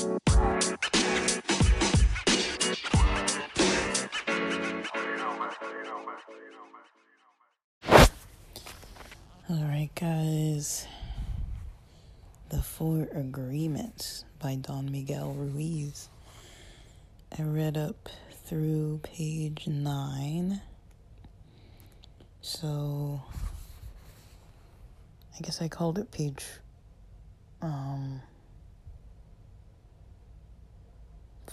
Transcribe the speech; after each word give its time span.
All 0.00 0.10
right, 9.50 9.90
guys. 9.96 10.86
The 12.50 12.62
Four 12.62 13.08
Agreements 13.12 14.24
by 14.38 14.54
Don 14.54 14.92
Miguel 14.92 15.32
Ruiz. 15.32 16.08
I 17.36 17.42
read 17.42 17.76
up 17.76 18.08
through 18.44 19.00
page 19.02 19.66
nine. 19.66 20.60
So 22.40 23.20
I 25.36 25.40
guess 25.42 25.60
I 25.60 25.66
called 25.66 25.98
it 25.98 26.12
page 26.12 26.44
um 27.60 28.22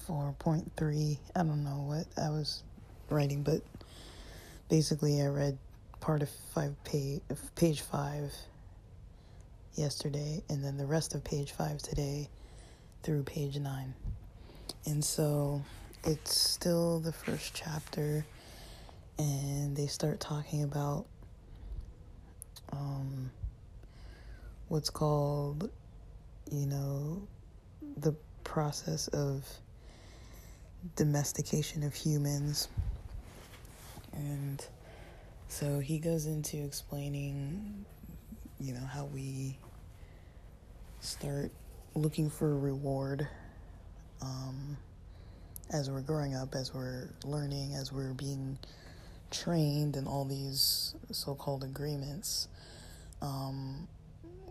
4.3. 0.07 1.17
I 1.35 1.39
don't 1.39 1.63
know 1.63 1.83
what 1.87 2.05
I 2.21 2.29
was 2.29 2.63
writing, 3.09 3.43
but 3.43 3.61
basically 4.69 5.21
I 5.21 5.27
read 5.27 5.57
part 5.99 6.21
of 6.21 6.29
five 6.53 6.75
page 6.83 7.21
page 7.55 7.81
five 7.81 8.31
yesterday, 9.73 10.43
and 10.49 10.63
then 10.63 10.77
the 10.77 10.85
rest 10.85 11.15
of 11.15 11.23
page 11.23 11.51
five 11.51 11.79
today 11.79 12.29
through 13.03 13.23
page 13.23 13.57
nine. 13.57 13.93
And 14.85 15.03
so 15.03 15.61
it's 16.03 16.37
still 16.37 16.99
the 16.99 17.11
first 17.11 17.53
chapter, 17.53 18.25
and 19.17 19.75
they 19.75 19.87
start 19.87 20.19
talking 20.19 20.63
about 20.63 21.05
um, 22.71 23.31
what's 24.67 24.89
called, 24.89 25.69
you 26.51 26.67
know, 26.67 27.27
the 27.97 28.15
process 28.43 29.07
of 29.09 29.45
domestication 30.95 31.83
of 31.83 31.93
humans. 31.93 32.67
And 34.13 34.65
so 35.47 35.79
he 35.79 35.99
goes 35.99 36.25
into 36.25 36.63
explaining, 36.63 37.85
you 38.59 38.73
know, 38.73 38.85
how 38.85 39.05
we 39.05 39.57
start 41.01 41.51
looking 41.95 42.29
for 42.29 42.51
a 42.51 42.57
reward 42.57 43.27
um, 44.21 44.77
as 45.71 45.89
we're 45.89 46.01
growing 46.01 46.35
up, 46.35 46.55
as 46.55 46.73
we're 46.73 47.09
learning, 47.23 47.75
as 47.75 47.91
we're 47.91 48.13
being 48.13 48.57
trained 49.31 49.95
in 49.95 50.07
all 50.07 50.25
these 50.25 50.95
so 51.11 51.35
called 51.35 51.63
agreements. 51.63 52.47
Um, 53.21 53.87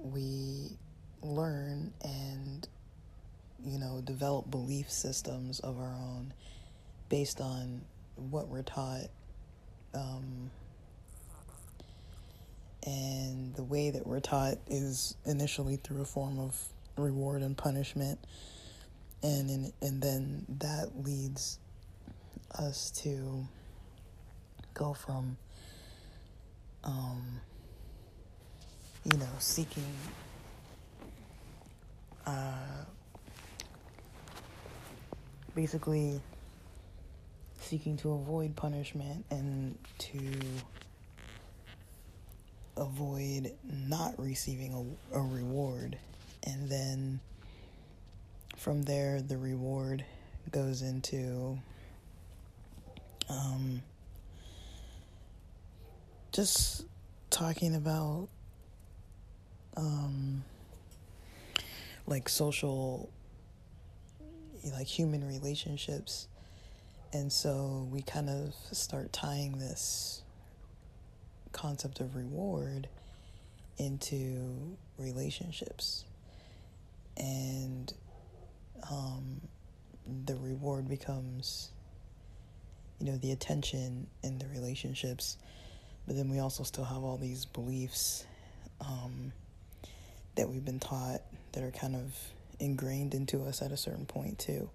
we 0.02 0.70
learn 1.22 1.92
and, 2.02 2.68
you 3.64 3.78
know, 3.78 4.00
develop 4.04 4.50
belief 4.50 4.90
systems 4.90 5.60
of 5.60 5.78
our 5.78 5.94
own 5.94 6.32
based 7.08 7.40
on 7.40 7.82
what 8.16 8.48
we're 8.48 8.62
taught. 8.62 9.08
Um, 9.94 10.50
and 12.86 13.54
the 13.54 13.62
way 13.62 13.90
that 13.90 14.06
we're 14.06 14.20
taught 14.20 14.58
is 14.66 15.16
initially 15.24 15.76
through 15.76 16.02
a 16.02 16.06
form 16.06 16.38
of 16.38 16.60
reward 16.96 17.42
and 17.42 17.56
punishment 17.56 18.18
and 19.24 19.50
in, 19.50 19.72
and 19.80 20.02
then 20.02 20.44
that 20.60 20.90
leads 21.02 21.58
us 22.58 22.90
to 22.90 23.46
go 24.74 24.92
from 24.92 25.36
um, 26.84 27.40
you 29.10 29.16
know 29.16 29.26
seeking 29.38 29.94
uh, 32.26 32.84
basically 35.54 36.20
seeking 37.60 37.96
to 37.98 38.12
avoid 38.12 38.54
punishment 38.56 39.24
and 39.30 39.78
to 39.98 40.18
avoid 42.76 43.52
not 43.64 44.14
receiving 44.18 44.96
a, 45.12 45.18
a 45.18 45.22
reward. 45.22 45.96
And 46.44 46.68
then 46.68 47.20
from 48.56 48.82
there, 48.82 49.22
the 49.22 49.38
reward 49.38 50.04
goes 50.50 50.82
into 50.82 51.58
um, 53.28 53.82
just 56.32 56.84
talking 57.30 57.74
about 57.74 58.28
um, 59.76 60.44
like 62.06 62.28
social, 62.28 63.08
like 64.72 64.86
human 64.86 65.26
relationships. 65.26 66.28
And 67.12 67.32
so 67.32 67.88
we 67.90 68.02
kind 68.02 68.28
of 68.28 68.54
start 68.72 69.12
tying 69.12 69.58
this 69.58 70.22
concept 71.52 72.00
of 72.00 72.16
reward 72.16 72.88
into 73.78 74.76
relationships. 74.98 76.04
And 77.16 77.92
um, 78.90 79.40
the 80.26 80.36
reward 80.36 80.88
becomes, 80.88 81.70
you 82.98 83.06
know, 83.06 83.16
the 83.16 83.32
attention 83.32 84.06
in 84.22 84.38
the 84.38 84.46
relationships. 84.48 85.38
But 86.06 86.16
then 86.16 86.28
we 86.28 86.40
also 86.40 86.64
still 86.64 86.84
have 86.84 87.02
all 87.02 87.16
these 87.16 87.44
beliefs 87.44 88.26
um, 88.80 89.32
that 90.34 90.48
we've 90.48 90.64
been 90.64 90.80
taught 90.80 91.22
that 91.52 91.62
are 91.62 91.70
kind 91.70 91.96
of 91.96 92.14
ingrained 92.60 93.14
into 93.14 93.44
us 93.44 93.62
at 93.62 93.72
a 93.72 93.76
certain 93.76 94.06
point, 94.06 94.38
too. 94.38 94.70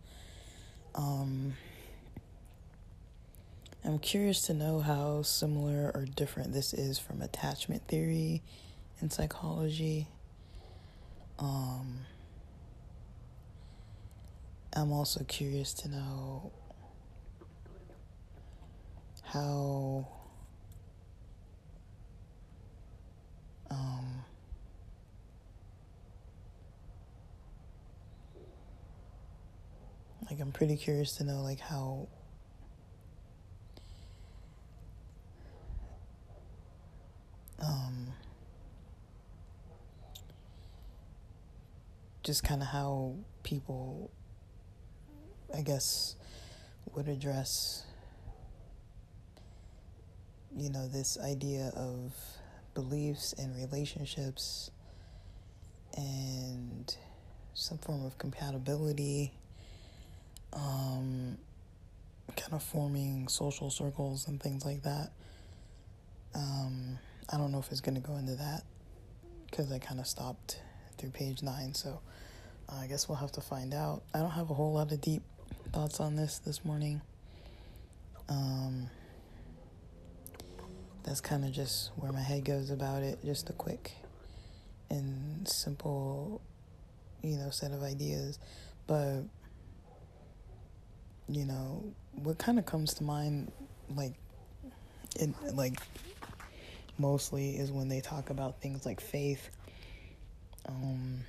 Um, 0.96 1.54
I'm 3.86 4.00
curious 4.00 4.42
to 4.44 4.54
know 4.54 4.82
how 4.82 5.22
similar 5.22 5.92
or 5.94 6.06
different 6.06 6.54
this 6.54 6.74
is 6.74 7.00
from 7.00 7.22
attachment 7.22 7.88
theory 7.88 8.42
in 9.02 9.10
psychology. 9.10 10.08
Um, 11.40 12.00
I'm 14.74 14.92
also 14.92 15.24
curious 15.24 15.74
to 15.76 15.90
know 15.90 16.52
how 19.24 20.08
um, 23.72 24.26
like 30.30 30.40
I'm 30.40 30.52
pretty 30.52 30.78
curious 30.78 31.14
to 31.18 31.24
know 31.24 31.42
like 31.42 31.60
how 31.60 32.08
um, 37.62 38.14
just 42.24 42.44
kind 42.44 42.62
of 42.62 42.68
how 42.68 43.16
people, 43.44 44.12
I 45.56 45.62
guess, 45.62 46.16
would 46.94 47.08
address, 47.08 47.86
you 50.56 50.70
know, 50.70 50.88
this 50.88 51.18
idea 51.18 51.72
of 51.76 52.14
beliefs 52.76 53.34
and 53.34 53.56
relationships 53.56 54.70
and 55.98 56.96
some 57.54 57.78
form 57.80 58.06
of 58.06 58.18
compatibility, 58.18 59.34
um, 60.54 61.38
kind 62.36 62.54
of 62.54 62.64
forming 62.64 63.28
social 63.28 63.70
circles 63.70 64.28
and 64.28 64.42
things 64.42 64.66
like 64.66 64.84
that. 64.84 65.12
Um, 66.36 67.00
I 67.32 67.38
don't 67.38 67.52
know 67.52 67.60
if 67.60 67.72
it's 67.72 67.82
going 67.82 67.96
to 67.96 68.02
go 68.02 68.16
into 68.18 68.36
that 68.36 68.64
because 69.50 69.72
I 69.72 69.80
kind 69.80 70.00
of 70.00 70.08
stopped 70.08 70.60
through 70.98 71.12
page 71.12 71.42
nine. 71.42 71.74
So 71.74 72.02
uh, 72.70 72.76
I 72.76 72.88
guess 72.88 73.08
we'll 73.08 73.18
have 73.18 73.32
to 73.34 73.42
find 73.42 73.74
out. 73.74 74.04
I 74.14 74.20
don't 74.20 74.32
have 74.32 74.50
a 74.50 74.54
whole 74.54 74.74
lot 74.74 74.92
of 74.92 75.02
deep 75.02 75.24
thoughts 75.74 76.00
on 76.00 76.16
this 76.16 76.40
this 76.40 76.64
morning. 76.64 77.02
Um, 78.28 78.90
that's 81.04 81.22
kind 81.22 81.44
of 81.44 81.52
just 81.52 81.92
where 81.96 82.12
my 82.12 82.22
head 82.22 82.46
goes 82.46 82.70
about 82.70 83.02
it. 83.02 83.20
Just 83.26 83.50
a 83.50 83.54
quick 83.54 83.92
and 84.90 85.48
simple, 85.48 86.42
you 87.24 87.38
know, 87.38 87.50
set 87.50 87.72
of 87.72 87.82
ideas. 87.82 88.40
But, 88.88 89.22
you 91.30 91.46
know, 91.46 91.84
what 92.24 92.38
kind 92.38 92.58
of 92.58 92.66
comes 92.66 92.96
to 92.96 93.04
mind, 93.04 93.52
like, 93.96 94.14
it, 95.16 95.30
like, 95.54 95.80
mostly 96.98 97.52
is 97.56 97.72
when 97.72 97.88
they 97.88 98.02
talk 98.02 98.30
about 98.30 98.60
things 98.62 98.86
like 98.86 99.00
faith, 99.00 99.50
um, 100.68 101.20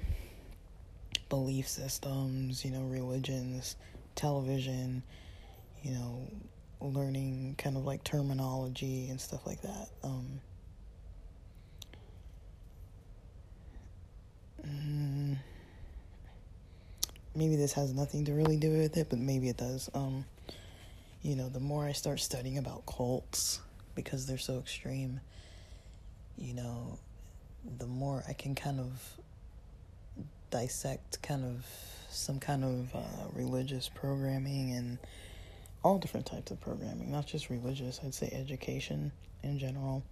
belief 1.29 1.69
systems, 1.69 2.65
you 2.65 2.71
know, 2.71 2.83
religions, 2.83 3.77
television, 4.17 5.03
you 5.83 5.93
know, 5.93 6.27
learning 6.81 7.55
kind 7.59 7.77
of 7.77 7.85
like 7.85 8.03
terminology 8.03 9.09
and 9.11 9.21
stuff 9.21 9.47
like 9.47 9.61
that. 9.63 9.89
Um, 10.03 10.41
mm, 14.67 15.37
maybe 17.35 17.57
this 17.57 17.73
has 17.75 17.93
nothing 17.93 18.25
to 18.27 18.33
really 18.33 18.57
do 18.57 18.71
with 18.71 18.97
it, 18.97 19.09
but 19.11 19.19
maybe 19.19 19.49
it 19.49 19.57
does. 19.57 19.89
Um, 19.95 20.25
you 21.23 21.37
know, 21.37 21.49
the 21.49 21.61
more 21.61 21.85
I 21.85 21.93
start 21.93 22.21
studying 22.21 22.59
about 22.59 22.87
cults 22.87 23.61
because 23.95 24.27
they're 24.27 24.39
so 24.39 24.59
extreme, 24.59 25.21
you 26.39 26.55
know, 26.55 26.99
the 27.79 27.87
more 27.87 28.25
I 28.29 28.33
can 28.33 28.55
kind 28.55 28.81
of 28.81 29.17
dissect 30.51 31.23
kind 31.23 31.45
of 31.45 31.67
some 32.11 32.41
kind 32.41 32.65
of 32.65 32.95
uh, 32.95 33.29
religious 33.35 33.89
programming 33.89 34.73
and 34.73 34.99
all 35.83 35.99
different 35.99 36.27
types 36.27 36.51
of 36.51 36.61
programming, 36.61 37.11
not 37.11 37.27
just 37.27 37.51
religious, 37.51 38.01
I'd 38.05 38.15
say 38.15 38.31
education 38.33 39.13
in 39.43 39.59
general, 39.59 40.03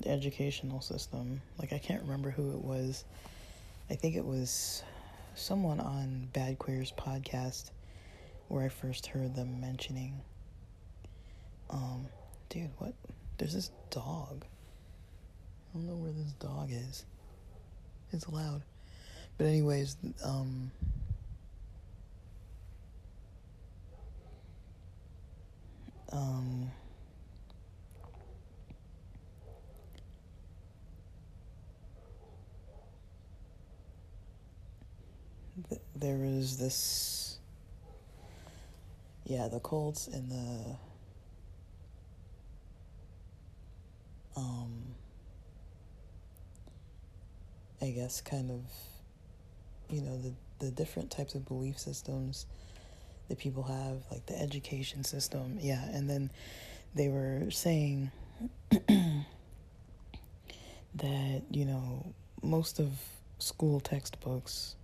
the 0.00 0.10
educational 0.10 0.80
system. 0.80 1.40
Like, 1.58 1.72
I 1.72 1.78
can't 1.78 2.02
remember 2.02 2.30
who 2.30 2.52
it 2.52 2.62
was. 2.62 3.04
I 3.90 3.94
think 3.94 4.16
it 4.16 4.24
was 4.24 4.82
someone 5.34 5.80
on 5.80 6.28
Bad 6.32 6.58
Queers 6.58 6.92
podcast 6.96 7.70
where 8.48 8.64
I 8.64 8.68
first 8.68 9.06
heard 9.06 9.34
them 9.34 9.60
mentioning. 9.60 10.20
Um, 11.70 12.06
dude, 12.48 12.70
what? 12.78 12.94
There's 13.38 13.54
this 13.54 13.70
dog. 13.90 14.44
I 14.44 15.78
don't 15.78 15.86
know 15.86 15.94
where 15.94 16.12
this 16.12 16.32
dog 16.32 16.70
is. 16.70 17.04
It's 18.12 18.28
loud. 18.28 18.62
But 19.38 19.46
anyways, 19.46 19.96
um 20.22 20.70
um 26.12 26.70
there 36.02 36.24
is 36.24 36.58
this 36.58 37.38
yeah 39.24 39.46
the 39.46 39.60
cults 39.60 40.08
and 40.08 40.28
the 40.32 40.76
um 44.36 44.82
i 47.80 47.90
guess 47.90 48.20
kind 48.20 48.50
of 48.50 48.60
you 49.90 50.00
know 50.00 50.18
the 50.18 50.32
the 50.58 50.72
different 50.72 51.08
types 51.08 51.36
of 51.36 51.46
belief 51.46 51.78
systems 51.78 52.46
that 53.28 53.38
people 53.38 53.62
have 53.62 54.02
like 54.10 54.26
the 54.26 54.36
education 54.42 55.04
system 55.04 55.56
yeah 55.60 55.84
and 55.92 56.10
then 56.10 56.32
they 56.96 57.08
were 57.08 57.48
saying 57.50 58.10
that 60.96 61.42
you 61.48 61.64
know 61.64 62.12
most 62.42 62.80
of 62.80 62.90
school 63.38 63.78
textbooks 63.78 64.74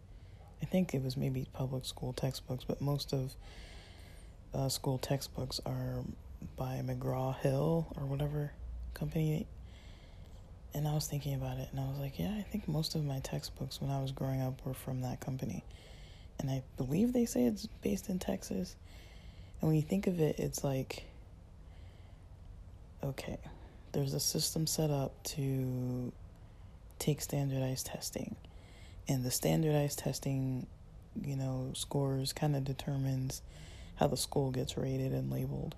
I 0.62 0.66
think 0.66 0.94
it 0.94 1.02
was 1.02 1.16
maybe 1.16 1.46
public 1.52 1.84
school 1.84 2.12
textbooks, 2.12 2.64
but 2.64 2.80
most 2.80 3.12
of 3.12 3.34
uh, 4.54 4.68
school 4.68 4.98
textbooks 4.98 5.60
are 5.64 6.02
by 6.56 6.82
McGraw 6.84 7.36
Hill 7.36 7.86
or 7.96 8.06
whatever 8.06 8.52
company. 8.94 9.46
And 10.74 10.86
I 10.86 10.92
was 10.92 11.06
thinking 11.06 11.34
about 11.34 11.58
it, 11.58 11.68
and 11.70 11.80
I 11.80 11.88
was 11.88 11.98
like, 11.98 12.18
yeah, 12.18 12.34
I 12.36 12.42
think 12.42 12.68
most 12.68 12.94
of 12.94 13.04
my 13.04 13.20
textbooks 13.20 13.80
when 13.80 13.90
I 13.90 14.00
was 14.00 14.12
growing 14.12 14.42
up 14.42 14.64
were 14.66 14.74
from 14.74 15.00
that 15.02 15.20
company. 15.20 15.64
And 16.38 16.50
I 16.50 16.62
believe 16.76 17.12
they 17.12 17.24
say 17.24 17.44
it's 17.44 17.66
based 17.82 18.08
in 18.08 18.18
Texas. 18.18 18.76
And 19.60 19.68
when 19.68 19.76
you 19.76 19.82
think 19.82 20.06
of 20.06 20.20
it, 20.20 20.38
it's 20.38 20.62
like, 20.62 21.04
okay, 23.02 23.38
there's 23.92 24.14
a 24.14 24.20
system 24.20 24.66
set 24.66 24.90
up 24.90 25.12
to 25.24 26.12
take 26.98 27.20
standardized 27.20 27.86
testing 27.86 28.36
and 29.08 29.24
the 29.24 29.30
standardized 29.30 29.98
testing, 29.98 30.66
you 31.20 31.36
know, 31.36 31.70
scores 31.74 32.32
kind 32.32 32.54
of 32.54 32.64
determines 32.64 33.42
how 33.96 34.06
the 34.06 34.16
school 34.16 34.50
gets 34.50 34.76
rated 34.76 35.12
and 35.12 35.30
labeled. 35.30 35.74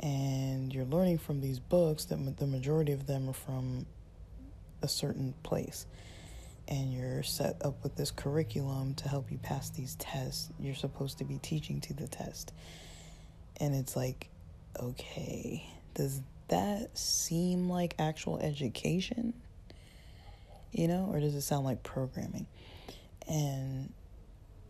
And 0.00 0.72
you're 0.72 0.86
learning 0.86 1.18
from 1.18 1.40
these 1.40 1.60
books 1.60 2.06
that 2.06 2.36
the 2.38 2.46
majority 2.46 2.92
of 2.92 3.06
them 3.06 3.28
are 3.28 3.34
from 3.34 3.86
a 4.82 4.88
certain 4.88 5.34
place. 5.42 5.86
And 6.66 6.92
you're 6.94 7.22
set 7.22 7.56
up 7.64 7.82
with 7.82 7.96
this 7.96 8.10
curriculum 8.10 8.94
to 8.94 9.08
help 9.08 9.30
you 9.30 9.38
pass 9.38 9.70
these 9.70 9.96
tests. 9.96 10.50
You're 10.58 10.74
supposed 10.74 11.18
to 11.18 11.24
be 11.24 11.38
teaching 11.38 11.80
to 11.82 11.94
the 11.94 12.06
test. 12.06 12.52
And 13.58 13.74
it's 13.74 13.94
like, 13.94 14.30
okay, 14.80 15.68
does 15.94 16.22
that 16.48 16.96
seem 16.96 17.68
like 17.68 17.94
actual 17.98 18.38
education? 18.38 19.34
You 20.72 20.88
know, 20.88 21.08
or 21.12 21.20
does 21.20 21.34
it 21.34 21.42
sound 21.42 21.64
like 21.64 21.82
programming? 21.82 22.46
And 23.28 23.92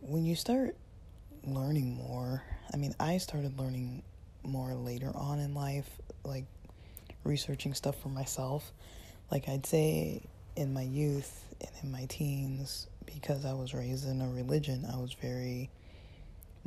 when 0.01 0.25
you 0.25 0.35
start 0.35 0.75
learning 1.43 1.95
more, 1.95 2.43
I 2.73 2.77
mean, 2.77 2.93
I 2.99 3.17
started 3.17 3.59
learning 3.59 4.03
more 4.43 4.73
later 4.73 5.11
on 5.13 5.39
in 5.39 5.53
life, 5.53 5.89
like 6.23 6.45
researching 7.23 7.73
stuff 7.73 7.99
for 8.01 8.09
myself. 8.09 8.71
Like 9.31 9.47
I'd 9.47 9.65
say 9.65 10.21
in 10.55 10.73
my 10.73 10.83
youth 10.83 11.45
and 11.61 11.69
in 11.83 11.91
my 11.91 12.05
teens, 12.05 12.87
because 13.05 13.45
I 13.45 13.53
was 13.53 13.73
raised 13.73 14.07
in 14.07 14.21
a 14.21 14.29
religion, 14.29 14.85
I 14.91 14.97
was 14.97 15.13
very 15.13 15.69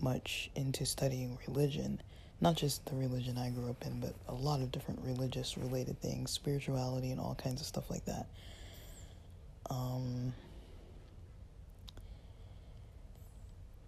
much 0.00 0.50
into 0.54 0.86
studying 0.86 1.38
religion. 1.46 2.00
Not 2.40 2.56
just 2.56 2.84
the 2.86 2.96
religion 2.96 3.38
I 3.38 3.50
grew 3.50 3.70
up 3.70 3.84
in, 3.86 4.00
but 4.00 4.14
a 4.28 4.34
lot 4.34 4.60
of 4.60 4.72
different 4.72 5.00
religious 5.04 5.56
related 5.56 6.00
things, 6.00 6.30
spirituality, 6.30 7.10
and 7.10 7.20
all 7.20 7.34
kinds 7.36 7.60
of 7.60 7.66
stuff 7.66 7.90
like 7.90 8.04
that. 8.06 8.26
Um, 9.70 10.32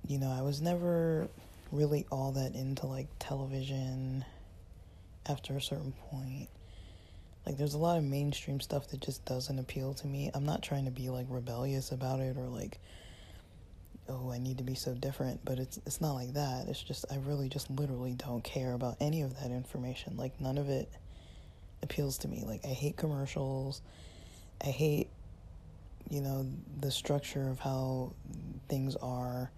you 0.07 0.19
know, 0.19 0.31
I 0.31 0.43
was 0.43 0.61
never 0.61 1.29
really 1.73 2.07
all 2.11 2.33
that 2.33 2.55
into 2.55 2.87
like 2.87 3.09
television 3.19 4.25
after 5.29 5.57
a 5.57 5.63
certain 5.63 5.93
point. 6.11 6.49
Like, 7.45 7.59
there's 7.59 7.75
a 7.75 7.79
lot 7.79 7.97
of 7.99 8.05
mainstream 8.05 8.61
stuff 8.61 8.89
that 8.89 9.01
just 9.01 9.25
doesn't 9.25 9.59
appeal 9.59 9.95
to 9.95 10.07
me. 10.07 10.31
I'm 10.35 10.45
not 10.45 10.63
trying 10.63 10.87
to 10.87 10.91
be 10.91 11.11
like 11.11 11.27
rebellious 11.29 11.93
about 11.93 12.19
it 12.21 12.37
or 12.37 12.47
like, 12.49 12.79
oh, 14.09 14.31
I 14.33 14.39
need 14.39 14.59
to 14.59 14.65
be 14.65 14.75
so 14.75 14.95
different, 14.95 15.45
but 15.45 15.59
it's 15.59 15.79
it's 15.87 16.01
not 16.01 16.13
like 16.13 16.35
that. 16.35 16.67
It's 16.69 16.83
just 16.83 17.05
I 17.11 17.17
really 17.19 17.49
just 17.49 17.71
literally 17.71 18.15
don't 18.15 18.43
care 18.43 18.73
about 18.73 18.97
any 19.01 19.23
of 19.23 19.39
that 19.41 19.51
information. 19.51 20.17
Like 20.17 20.41
none 20.41 20.59
of 20.59 20.69
it 20.69 20.89
appeals 21.83 22.19
to 22.19 22.29
me. 22.29 22.43
Like 22.47 22.65
I 22.65 22.69
hate 22.69 22.97
commercials. 22.97 23.81
I 24.61 24.69
hate 24.69 25.09
you 26.11 26.21
know, 26.21 26.47
the 26.81 26.91
structure 26.91 27.49
of 27.49 27.59
how 27.59 28.13
things 28.69 28.97
are. 28.97 29.51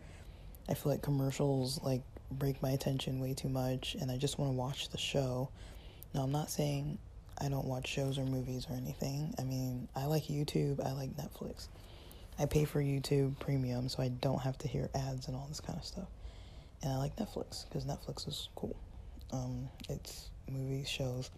I 0.68 0.74
feel 0.74 0.92
like 0.92 1.02
commercials 1.02 1.80
like 1.82 2.02
break 2.30 2.62
my 2.62 2.70
attention 2.70 3.20
way 3.20 3.32
too 3.32 3.48
much 3.48 3.96
and 3.98 4.10
I 4.10 4.18
just 4.18 4.38
want 4.38 4.52
to 4.52 4.56
watch 4.56 4.90
the 4.90 4.98
show. 4.98 5.48
Now, 6.14 6.22
I'm 6.22 6.32
not 6.32 6.50
saying 6.50 6.98
I 7.40 7.48
don't 7.48 7.66
watch 7.66 7.86
shows 7.86 8.18
or 8.18 8.24
movies 8.24 8.66
or 8.68 8.76
anything. 8.76 9.34
I 9.38 9.42
mean, 9.42 9.88
I 9.94 10.06
like 10.06 10.24
YouTube, 10.24 10.84
I 10.84 10.92
like 10.92 11.16
Netflix. 11.16 11.68
I 12.38 12.46
pay 12.46 12.64
for 12.64 12.80
YouTube 12.80 13.38
premium 13.40 13.88
so 13.88 14.02
I 14.02 14.08
don't 14.08 14.40
have 14.40 14.58
to 14.58 14.68
hear 14.68 14.88
ads 14.94 15.28
and 15.28 15.36
all 15.36 15.46
this 15.48 15.60
kind 15.60 15.78
of 15.78 15.84
stuff. 15.84 16.08
And 16.82 16.92
I 16.92 16.96
like 16.96 17.16
Netflix 17.16 17.68
because 17.68 17.84
Netflix 17.84 18.28
is 18.28 18.48
cool. 18.54 18.76
Um, 19.32 19.68
it's 19.88 20.28
movies, 20.48 20.88
shows. 20.88 21.30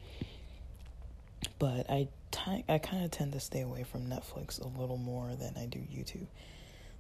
But 1.58 1.90
I 1.90 2.08
t- 2.30 2.64
I 2.68 2.78
kind 2.78 3.04
of 3.04 3.10
tend 3.10 3.32
to 3.32 3.40
stay 3.40 3.60
away 3.62 3.84
from 3.84 4.06
Netflix 4.06 4.60
a 4.60 4.80
little 4.80 4.96
more 4.96 5.34
than 5.38 5.54
I 5.56 5.66
do 5.66 5.78
YouTube. 5.78 6.26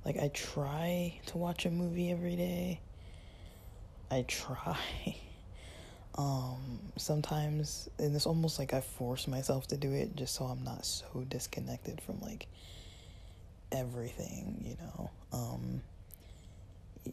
Like 0.04 0.16
I 0.18 0.28
try 0.28 1.20
to 1.26 1.38
watch 1.38 1.66
a 1.66 1.70
movie 1.70 2.10
every 2.10 2.36
day. 2.36 2.80
I 4.10 4.22
try. 4.26 4.78
um 6.18 6.80
sometimes 6.96 7.88
and 8.00 8.16
it's 8.16 8.26
almost 8.26 8.58
like 8.58 8.74
I 8.74 8.80
force 8.80 9.28
myself 9.28 9.68
to 9.68 9.76
do 9.76 9.92
it 9.92 10.16
just 10.16 10.34
so 10.34 10.44
I'm 10.46 10.64
not 10.64 10.84
so 10.84 11.24
disconnected 11.28 12.00
from 12.00 12.20
like 12.20 12.48
everything, 13.70 14.64
you 14.64 14.76
know. 14.84 15.10
Um 15.32 15.82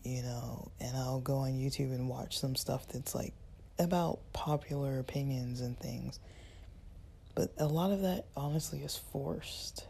you 0.03 0.21
know, 0.21 0.69
and 0.79 0.97
I'll 0.97 1.21
go 1.21 1.37
on 1.37 1.51
YouTube 1.51 1.93
and 1.93 2.09
watch 2.09 2.39
some 2.39 2.55
stuff 2.55 2.87
that's 2.87 3.15
like 3.15 3.33
about 3.79 4.19
popular 4.33 4.99
opinions 4.99 5.61
and 5.61 5.79
things 5.79 6.19
but 7.37 7.51
a 7.59 7.67
lot 7.67 7.91
of 7.91 8.01
that, 8.01 8.25
honestly, 8.35 8.79
is 8.79 8.97
forced. 8.97 9.85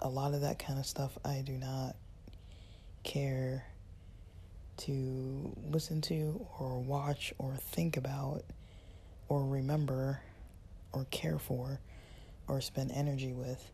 A 0.00 0.08
lot 0.08 0.32
of 0.32 0.40
that 0.40 0.58
kind 0.58 0.78
of 0.78 0.86
stuff 0.86 1.18
I 1.22 1.42
do 1.44 1.52
not 1.52 1.96
care 3.04 3.66
to 4.78 5.54
listen 5.70 6.00
to 6.00 6.46
or 6.58 6.80
watch 6.80 7.34
or 7.36 7.56
think 7.56 7.98
about 7.98 8.42
or 9.28 9.44
remember 9.44 10.22
or 10.94 11.04
care 11.10 11.38
for 11.38 11.78
or 12.46 12.62
spend 12.62 12.90
energy 12.92 13.34
with. 13.34 13.70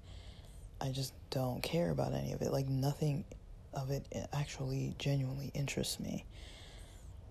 I 0.81 0.89
just 0.89 1.13
don't 1.31 1.63
care 1.63 1.91
about 1.91 2.15
any 2.15 2.33
of 2.33 2.43
it. 2.43 2.51
Like, 2.51 2.69
nothing 2.69 3.25
of 3.73 3.93
it 3.93 4.09
actually 4.33 4.97
genuinely 4.99 5.53
interests 5.55 6.01
me 6.01 6.25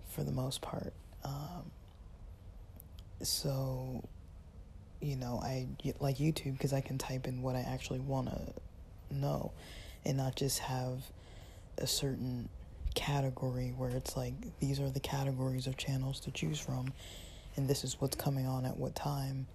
for 0.08 0.24
the 0.24 0.32
most 0.32 0.62
part. 0.62 0.94
Um, 1.26 1.70
so 3.20 4.02
you 5.04 5.16
know, 5.16 5.38
I 5.42 5.66
like 6.00 6.16
YouTube 6.16 6.54
because 6.54 6.72
I 6.72 6.80
can 6.80 6.96
type 6.96 7.26
in 7.26 7.42
what 7.42 7.56
I 7.56 7.60
actually 7.60 8.00
want 8.00 8.30
to 8.30 9.14
know 9.14 9.52
and 10.04 10.16
not 10.16 10.34
just 10.34 10.60
have 10.60 11.02
a 11.76 11.86
certain 11.86 12.48
category 12.94 13.74
where 13.76 13.90
it's 13.90 14.16
like 14.16 14.32
these 14.60 14.80
are 14.80 14.88
the 14.88 15.00
categories 15.00 15.66
of 15.66 15.76
channels 15.76 16.20
to 16.20 16.30
choose 16.30 16.58
from 16.58 16.92
and 17.56 17.68
this 17.68 17.84
is 17.84 18.00
what's 18.00 18.16
coming 18.16 18.46
on 18.46 18.64
at 18.64 18.78
what 18.78 18.94
time. 18.94 19.46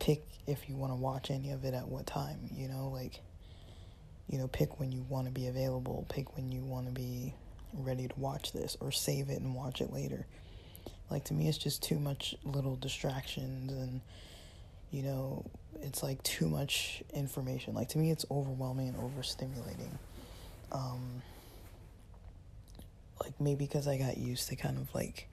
Pick 0.00 0.24
if 0.48 0.68
you 0.68 0.74
want 0.74 0.90
to 0.90 0.96
watch 0.96 1.30
any 1.30 1.52
of 1.52 1.64
it 1.64 1.74
at 1.74 1.86
what 1.86 2.04
time 2.04 2.50
you 2.52 2.66
know 2.66 2.88
like 2.88 3.20
you 4.28 4.36
know 4.36 4.48
pick 4.48 4.80
when 4.80 4.90
you 4.90 5.06
want 5.08 5.28
to 5.28 5.32
be 5.32 5.46
available 5.46 6.04
pick 6.08 6.34
when 6.34 6.50
you 6.50 6.64
want 6.64 6.86
to 6.86 6.92
be 6.92 7.32
ready 7.72 8.08
to 8.08 8.14
watch 8.18 8.50
this 8.50 8.76
or 8.80 8.90
save 8.90 9.30
it 9.30 9.40
and 9.40 9.54
watch 9.54 9.80
it 9.80 9.92
later. 9.92 10.26
Like 11.08 11.22
to 11.24 11.34
me 11.34 11.46
it's 11.46 11.58
just 11.58 11.84
too 11.84 12.00
much 12.00 12.34
little 12.42 12.74
distractions 12.74 13.70
and 13.70 14.00
you 14.92 15.02
know 15.02 15.44
it's 15.80 16.02
like 16.02 16.22
too 16.22 16.48
much 16.48 17.02
information. 17.12 17.74
Like 17.74 17.88
to 17.88 17.98
me 17.98 18.10
it's 18.10 18.24
overwhelming 18.30 18.88
and 18.88 18.96
overstimulating. 18.96 19.98
Um 20.70 21.22
like 23.20 23.40
maybe 23.40 23.66
because 23.66 23.88
I 23.88 23.98
got 23.98 24.16
used 24.16 24.48
to 24.48 24.56
kind 24.56 24.78
of 24.78 24.94
like 24.94 25.28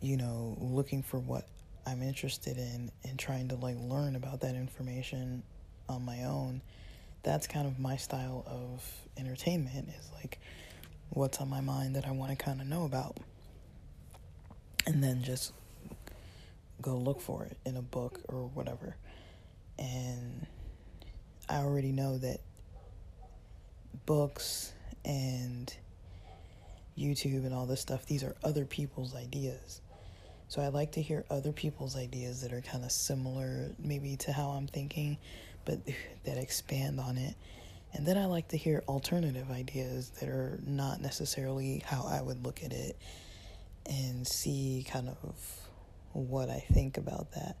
you 0.00 0.16
know 0.16 0.56
looking 0.60 1.02
for 1.02 1.18
what 1.18 1.46
I'm 1.86 2.02
interested 2.02 2.56
in 2.56 2.90
and 3.04 3.18
trying 3.18 3.48
to 3.48 3.54
like 3.54 3.76
learn 3.78 4.16
about 4.16 4.40
that 4.40 4.56
information 4.56 5.42
on 5.88 6.04
my 6.04 6.24
own 6.24 6.62
that's 7.24 7.46
kind 7.46 7.66
of 7.66 7.78
my 7.78 7.96
style 7.96 8.44
of 8.46 8.84
entertainment 9.16 9.88
is 9.88 10.10
like 10.14 10.38
what's 11.10 11.38
on 11.38 11.48
my 11.48 11.60
mind 11.60 11.96
that 11.96 12.06
I 12.06 12.10
want 12.12 12.30
to 12.30 12.36
kind 12.36 12.60
of 12.60 12.66
know 12.66 12.84
about. 12.84 13.16
And 14.86 15.02
then 15.02 15.22
just 15.22 15.52
go 16.82 16.96
look 16.96 17.20
for 17.20 17.44
it 17.44 17.56
in 17.64 17.76
a 17.76 17.82
book 17.82 18.20
or 18.28 18.48
whatever 18.48 18.96
and 19.78 20.46
I 21.48 21.56
already 21.56 21.92
know 21.92 22.18
that 22.18 22.40
books 24.06 24.72
and 25.04 25.74
YouTube 26.98 27.44
and 27.44 27.52
all 27.52 27.66
this 27.66 27.80
stuff, 27.80 28.06
these 28.06 28.22
are 28.22 28.34
other 28.42 28.64
people's 28.64 29.14
ideas. 29.14 29.80
So 30.48 30.62
I 30.62 30.68
like 30.68 30.92
to 30.92 31.02
hear 31.02 31.24
other 31.30 31.52
people's 31.52 31.96
ideas 31.96 32.42
that 32.42 32.52
are 32.52 32.60
kind 32.60 32.84
of 32.84 32.92
similar, 32.92 33.70
maybe 33.78 34.16
to 34.18 34.32
how 34.32 34.50
I'm 34.50 34.66
thinking, 34.66 35.18
but 35.64 35.80
that 36.24 36.38
expand 36.38 37.00
on 37.00 37.16
it. 37.16 37.34
And 37.92 38.06
then 38.06 38.18
I 38.18 38.26
like 38.26 38.48
to 38.48 38.56
hear 38.56 38.82
alternative 38.88 39.50
ideas 39.50 40.10
that 40.20 40.28
are 40.28 40.58
not 40.66 41.00
necessarily 41.00 41.82
how 41.84 42.04
I 42.08 42.22
would 42.22 42.44
look 42.44 42.64
at 42.64 42.72
it 42.72 42.96
and 43.86 44.26
see 44.26 44.84
kind 44.88 45.08
of 45.08 45.16
what 46.14 46.48
I 46.50 46.64
think 46.72 46.96
about 46.96 47.32
that. 47.32 47.56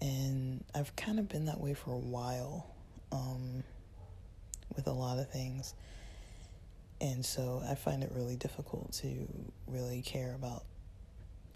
And 0.00 0.64
I've 0.74 0.94
kind 0.96 1.18
of 1.18 1.28
been 1.28 1.46
that 1.46 1.60
way 1.60 1.74
for 1.74 1.92
a 1.92 1.98
while 1.98 2.66
um, 3.12 3.62
with 4.74 4.86
a 4.86 4.92
lot 4.92 5.18
of 5.18 5.30
things. 5.30 5.74
And 7.00 7.24
so 7.24 7.62
I 7.68 7.74
find 7.74 8.02
it 8.02 8.12
really 8.14 8.36
difficult 8.36 8.92
to 9.02 9.28
really 9.66 10.02
care 10.02 10.34
about 10.34 10.64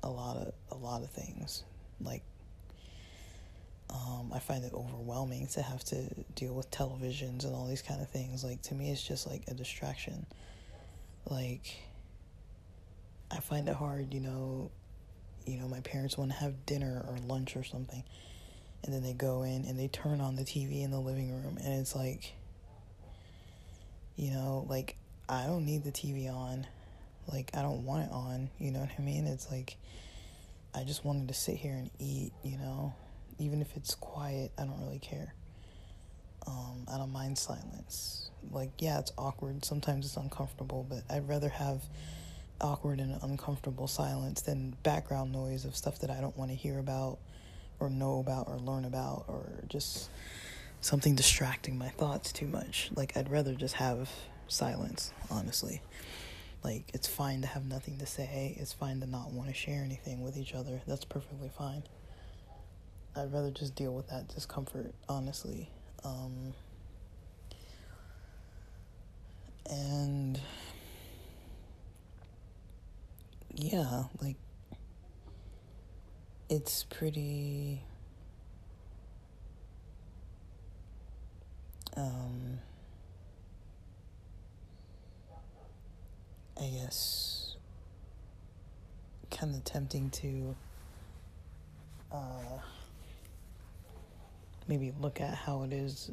a 0.02 0.10
lot 0.10 0.36
of 0.36 0.52
a 0.70 0.74
lot 0.74 1.02
of 1.02 1.10
things. 1.10 1.64
Like 2.00 2.22
um, 3.90 4.32
I 4.34 4.38
find 4.38 4.64
it 4.64 4.72
overwhelming 4.74 5.46
to 5.48 5.62
have 5.62 5.84
to 5.84 6.02
deal 6.34 6.54
with 6.54 6.70
televisions 6.70 7.44
and 7.44 7.54
all 7.54 7.66
these 7.66 7.82
kind 7.82 8.00
of 8.00 8.08
things. 8.10 8.44
Like 8.44 8.62
to 8.62 8.74
me, 8.74 8.90
it's 8.90 9.02
just 9.02 9.26
like 9.26 9.42
a 9.48 9.54
distraction. 9.54 10.26
Like 11.28 11.76
I 13.30 13.38
find 13.40 13.68
it 13.68 13.74
hard, 13.76 14.12
you 14.12 14.20
know. 14.20 14.70
You 15.46 15.58
know, 15.58 15.68
my 15.68 15.80
parents 15.80 16.18
want 16.18 16.32
to 16.32 16.36
have 16.38 16.66
dinner 16.66 17.04
or 17.08 17.16
lunch 17.26 17.56
or 17.56 17.64
something, 17.64 18.02
and 18.84 18.92
then 18.92 19.02
they 19.02 19.12
go 19.12 19.42
in 19.42 19.64
and 19.64 19.78
they 19.78 19.88
turn 19.88 20.20
on 20.20 20.36
the 20.36 20.42
TV 20.42 20.82
in 20.82 20.90
the 20.90 21.00
living 21.00 21.30
room, 21.30 21.58
and 21.62 21.80
it's 21.80 21.94
like, 21.94 22.34
you 24.16 24.30
know, 24.30 24.66
like 24.68 24.96
I 25.28 25.46
don't 25.46 25.64
need 25.64 25.84
the 25.84 25.92
TV 25.92 26.32
on. 26.32 26.66
Like, 27.32 27.50
I 27.54 27.62
don't 27.62 27.84
want 27.84 28.04
it 28.04 28.12
on. 28.12 28.50
You 28.58 28.70
know 28.70 28.80
what 28.80 28.90
I 28.96 29.02
mean? 29.02 29.26
It's 29.26 29.50
like, 29.50 29.76
I 30.74 30.84
just 30.84 31.04
wanted 31.04 31.28
to 31.28 31.34
sit 31.34 31.56
here 31.56 31.72
and 31.74 31.90
eat, 31.98 32.32
you 32.42 32.56
know? 32.56 32.94
Even 33.38 33.60
if 33.60 33.76
it's 33.76 33.94
quiet, 33.94 34.52
I 34.56 34.64
don't 34.64 34.80
really 34.80 35.00
care. 35.00 35.34
Um, 36.46 36.86
I 36.92 36.96
don't 36.96 37.12
mind 37.12 37.38
silence. 37.38 38.30
Like, 38.50 38.70
yeah, 38.78 39.00
it's 39.00 39.12
awkward. 39.18 39.64
Sometimes 39.64 40.06
it's 40.06 40.16
uncomfortable, 40.16 40.86
but 40.88 41.02
I'd 41.10 41.28
rather 41.28 41.48
have 41.48 41.82
awkward 42.60 43.00
and 43.00 43.18
uncomfortable 43.22 43.86
silence 43.86 44.40
than 44.42 44.76
background 44.82 45.32
noise 45.32 45.64
of 45.64 45.76
stuff 45.76 45.98
that 46.00 46.10
I 46.10 46.20
don't 46.20 46.36
want 46.36 46.50
to 46.50 46.56
hear 46.56 46.78
about 46.78 47.18
or 47.80 47.90
know 47.90 48.20
about 48.20 48.48
or 48.48 48.56
learn 48.58 48.84
about 48.84 49.24
or 49.28 49.44
just 49.68 50.10
something 50.80 51.14
distracting 51.14 51.76
my 51.76 51.88
thoughts 51.88 52.32
too 52.32 52.46
much. 52.46 52.90
Like, 52.94 53.16
I'd 53.16 53.30
rather 53.30 53.54
just 53.54 53.74
have 53.74 54.10
silence, 54.48 55.12
honestly. 55.30 55.82
Like, 56.62 56.84
it's 56.94 57.06
fine 57.06 57.42
to 57.42 57.46
have 57.46 57.66
nothing 57.66 57.98
to 57.98 58.06
say, 58.06 58.56
it's 58.58 58.72
fine 58.72 59.00
to 59.00 59.06
not 59.06 59.32
want 59.32 59.48
to 59.48 59.54
share 59.54 59.82
anything 59.84 60.22
with 60.22 60.36
each 60.36 60.54
other. 60.54 60.80
That's 60.86 61.04
perfectly 61.04 61.50
fine. 61.56 61.82
I'd 63.14 63.32
rather 63.32 63.50
just 63.50 63.74
deal 63.74 63.94
with 63.94 64.08
that 64.08 64.28
discomfort, 64.28 64.92
honestly. 65.08 65.70
Um, 66.04 66.54
and 69.70 70.40
yeah, 73.72 74.04
like, 74.22 74.36
it's 76.48 76.84
pretty. 76.84 77.82
Um, 81.96 82.60
I 86.60 86.66
guess, 86.66 87.56
kind 89.30 89.54
of 89.54 89.64
tempting 89.64 90.10
to 90.10 90.54
uh, 92.12 92.58
maybe 94.68 94.92
look 95.00 95.20
at 95.20 95.34
how 95.34 95.64
it 95.64 95.72
is 95.72 96.12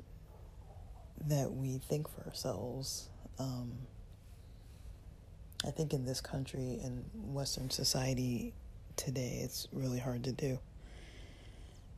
that 1.27 1.51
we 1.53 1.79
think 1.89 2.09
for 2.09 2.27
ourselves. 2.27 3.09
Um, 3.37 3.73
I 5.65 5.71
think 5.71 5.93
in 5.93 6.05
this 6.05 6.19
country, 6.19 6.79
in 6.83 7.05
Western 7.13 7.69
society 7.69 8.53
today, 8.97 9.39
it's 9.43 9.67
really 9.71 9.99
hard 9.99 10.25
to 10.25 10.31
do. 10.33 10.59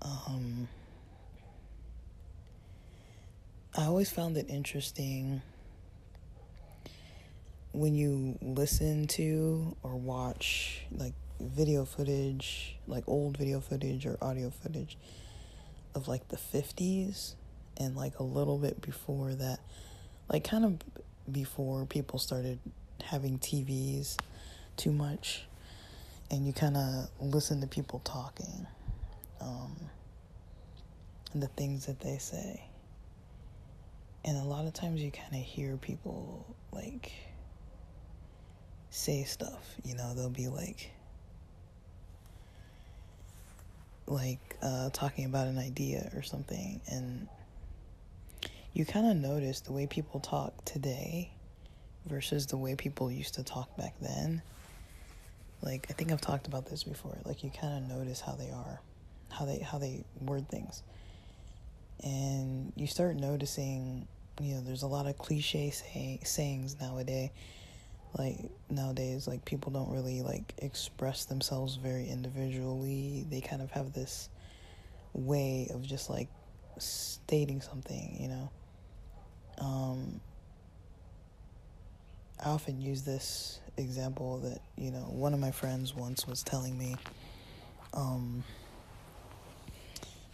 Um, 0.03 0.67
I 3.75 3.85
always 3.85 4.11
found 4.11 4.37
it 4.37 4.45
interesting 4.49 5.41
when 7.71 7.95
you 7.95 8.37
listen 8.41 9.07
to 9.07 9.75
or 9.81 9.95
watch 9.95 10.81
like 10.91 11.13
video 11.41 11.85
footage, 11.85 12.77
like 12.87 13.03
old 13.07 13.37
video 13.37 13.59
footage 13.59 14.05
or 14.05 14.17
audio 14.21 14.51
footage 14.51 14.97
of 15.95 16.07
like 16.07 16.27
the 16.27 16.37
50s 16.37 17.33
and 17.77 17.95
like 17.95 18.19
a 18.19 18.23
little 18.23 18.59
bit 18.59 18.79
before 18.79 19.33
that, 19.33 19.59
like 20.29 20.43
kind 20.43 20.65
of 20.65 20.77
before 21.31 21.85
people 21.85 22.19
started 22.19 22.59
having 23.05 23.39
TVs 23.39 24.17
too 24.77 24.91
much, 24.91 25.45
and 26.31 26.45
you 26.45 26.53
kind 26.53 26.75
of 26.75 27.09
listen 27.19 27.61
to 27.61 27.67
people 27.67 27.99
talking 27.99 28.65
um, 29.41 29.75
and 31.33 31.41
the 31.41 31.47
things 31.47 31.85
that 31.85 31.99
they 31.99 32.17
say. 32.17 32.63
And 34.23 34.37
a 34.37 34.43
lot 34.43 34.65
of 34.65 34.73
times 34.73 35.01
you 35.01 35.11
kind 35.11 35.33
of 35.33 35.41
hear 35.41 35.77
people 35.77 36.55
like 36.71 37.11
say 38.89 39.23
stuff. 39.23 39.75
You 39.83 39.95
know, 39.95 40.13
they'll 40.15 40.29
be 40.29 40.47
like, 40.47 40.89
like 44.07 44.57
uh, 44.63 44.89
talking 44.91 45.25
about 45.25 45.47
an 45.47 45.59
idea 45.59 46.11
or 46.15 46.23
something, 46.23 46.81
and 46.87 47.27
you 48.73 48.83
kind 48.83 49.07
of 49.07 49.15
notice 49.15 49.61
the 49.61 49.71
way 49.71 49.85
people 49.85 50.19
talk 50.19 50.65
today 50.65 51.31
versus 52.05 52.45
the 52.47 52.57
way 52.57 52.75
people 52.75 53.11
used 53.11 53.35
to 53.35 53.43
talk 53.43 53.75
back 53.77 53.93
then. 54.01 54.41
Like 55.61 55.87
I 55.89 55.93
think 55.93 56.11
I've 56.11 56.21
talked 56.21 56.47
about 56.47 56.65
this 56.65 56.83
before. 56.83 57.17
Like 57.25 57.43
you 57.43 57.49
kind 57.49 57.83
of 57.83 57.97
notice 57.97 58.21
how 58.21 58.33
they 58.33 58.51
are, 58.51 58.81
how 59.31 59.45
they 59.45 59.59
how 59.59 59.77
they 59.77 60.03
word 60.21 60.47
things, 60.49 60.83
and 62.03 62.71
you 62.75 62.87
start 62.87 63.15
noticing. 63.15 64.07
You 64.41 64.55
know, 64.55 64.61
there's 64.61 64.83
a 64.83 64.87
lot 64.87 65.07
of 65.07 65.17
cliche 65.17 65.69
say, 65.69 66.19
sayings 66.23 66.75
nowadays 66.81 67.29
like 68.17 68.37
nowadays 68.69 69.27
like 69.27 69.43
people 69.45 69.71
don't 69.71 69.91
really 69.91 70.21
like 70.21 70.53
express 70.59 71.25
themselves 71.25 71.75
very 71.75 72.07
individually 72.07 73.25
they 73.29 73.41
kind 73.41 73.61
of 73.61 73.69
have 73.71 73.93
this 73.93 74.29
way 75.13 75.69
of 75.73 75.81
just 75.81 76.09
like 76.09 76.29
stating 76.77 77.61
something 77.61 78.17
you 78.19 78.27
know 78.27 78.49
um 79.59 80.19
i 82.43 82.49
often 82.49 82.81
use 82.81 83.03
this 83.03 83.59
example 83.77 84.39
that 84.39 84.59
you 84.77 84.91
know 84.91 85.05
one 85.09 85.33
of 85.33 85.39
my 85.39 85.51
friends 85.51 85.93
once 85.93 86.25
was 86.27 86.43
telling 86.43 86.77
me 86.77 86.95
um 87.93 88.43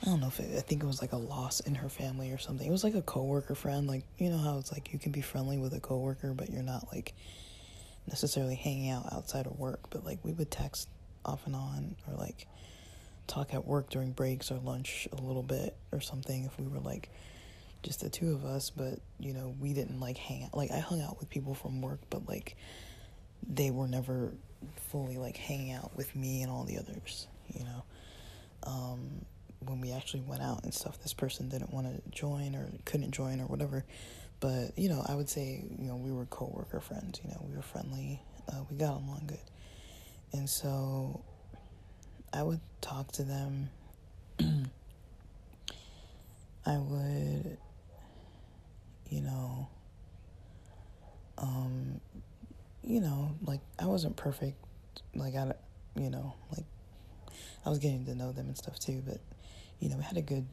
I 0.01 0.05
don't 0.05 0.20
know 0.20 0.27
if 0.27 0.39
it, 0.39 0.58
I 0.58 0.62
think 0.62 0.81
it 0.81 0.88
was 0.88 1.00
like 1.00 1.12
a 1.12 1.17
loss 1.17 1.60
in 1.60 1.75
her 1.75 1.88
family 1.88 2.31
or 2.31 2.39
something. 2.39 2.65
It 2.65 2.72
was 2.72 2.84
like 2.84 2.96
a 2.96 3.03
coworker 3.03 3.53
friend, 3.53 3.88
like 3.88 4.03
you 4.17 4.31
know 4.31 4.38
how 4.39 4.58
it's 4.58 4.72
like 4.72 4.91
you 4.93 4.98
can 4.98 5.12
be 5.12 5.22
friendly 5.22 5.60
with 5.60 5.74
a 5.74 5.79
coworker, 5.79 6.34
but 6.34 6.50
you're 6.50 6.63
not 6.63 6.88
like 6.91 7.13
necessarily 8.08 8.55
hanging 8.55 8.89
out 8.89 9.13
outside 9.13 9.46
of 9.46 9.60
work. 9.60 9.91
But 9.91 10.03
like 10.03 10.17
we 10.24 10.34
would 10.34 10.50
text 10.50 10.89
off 11.24 11.46
and 11.46 11.55
on, 11.55 11.96
or 12.08 12.15
like 12.15 12.48
talk 13.27 13.53
at 13.53 13.65
work 13.67 13.91
during 13.91 14.12
breaks 14.12 14.51
or 14.51 14.58
lunch 14.58 15.08
a 15.12 15.22
little 15.22 15.43
bit 15.43 15.75
or 15.91 16.01
something 16.01 16.46
if 16.46 16.60
we 16.60 16.67
were 16.67 16.79
like 16.79 17.10
just 17.84 18.02
the 18.02 18.10
two 18.10 18.34
of 18.34 18.46
us. 18.46 18.70
But 18.70 19.00
you 19.20 19.34
know 19.34 19.56
we 19.60 19.74
didn't 19.74 20.00
like 20.00 20.18
hang 20.18 20.44
out. 20.44 20.56
Like 20.56 20.72
I 20.72 20.80
hung 20.80 21.02
out 21.02 21.20
with 21.20 21.30
people 21.30 21.54
from 21.54 21.82
work, 21.82 22.00
but 22.10 22.28
like 22.28 22.56
they 23.48 23.72
were 23.72 23.88
never 23.88 24.34
fully 24.90 25.18
like 25.18 25.38
hanging 25.38 25.74
out 25.74 25.96
with 25.96 26.16
me 26.16 26.42
and 26.42 26.52
all 26.52 26.64
the 26.64 26.78
others. 26.78 27.28
You 27.54 27.66
know. 27.66 27.84
Um, 28.64 29.26
when 29.66 29.80
we 29.80 29.92
actually 29.92 30.22
went 30.22 30.42
out 30.42 30.64
and 30.64 30.74
stuff, 30.74 31.00
this 31.02 31.14
person 31.14 31.48
didn't 31.50 31.72
want 31.72 31.88
to 31.88 32.02
join 32.10 32.56
or 32.56 32.68
couldn't 32.86 33.12
join 33.12 33.40
or 33.40 33.46
whatever. 33.46 33.86
But 34.40 34.78
you 34.78 34.90
know, 34.90 35.04
I 35.08 35.16
would 35.16 35.30
say 35.30 35.64
you 35.78 35.88
know 35.88 35.96
we 35.96 36.12
were 36.12 36.26
coworker 36.26 36.80
friends. 36.80 37.20
You 37.24 37.30
know, 37.30 37.46
we 37.48 37.56
were 37.56 37.62
friendly. 37.62 38.22
Uh, 38.52 38.64
we 38.70 38.78
got 38.78 38.92
along 38.94 39.24
good, 39.28 39.38
and 40.34 40.50
so 40.50 41.22
I 42.34 42.42
would 42.44 42.60
talk 42.82 43.12
to 43.14 43.24
them. 43.24 43.70
I 46.66 46.78
would, 46.78 47.58
you 49.12 49.22
know, 49.22 49.68
um, 51.38 52.00
you 52.84 53.01
know, 53.01 53.36
like 53.44 53.60
I 53.77 53.86
wasn't 53.86 54.15
perfect. 54.15 54.58
Like 55.13 55.36
I, 55.36 55.51
you 55.96 56.10
know, 56.10 56.34
like 56.56 56.65
I 57.65 57.70
was 57.70 57.77
getting 57.77 58.06
to 58.06 58.15
know 58.15 58.32
them 58.32 58.48
and 58.48 58.58
stuff 58.58 58.80
too, 58.80 59.03
but 59.06 59.20
you 59.80 59.89
know, 59.89 59.98
we 59.98 60.03
had 60.03 60.18
a 60.18 60.22
good, 60.22 60.48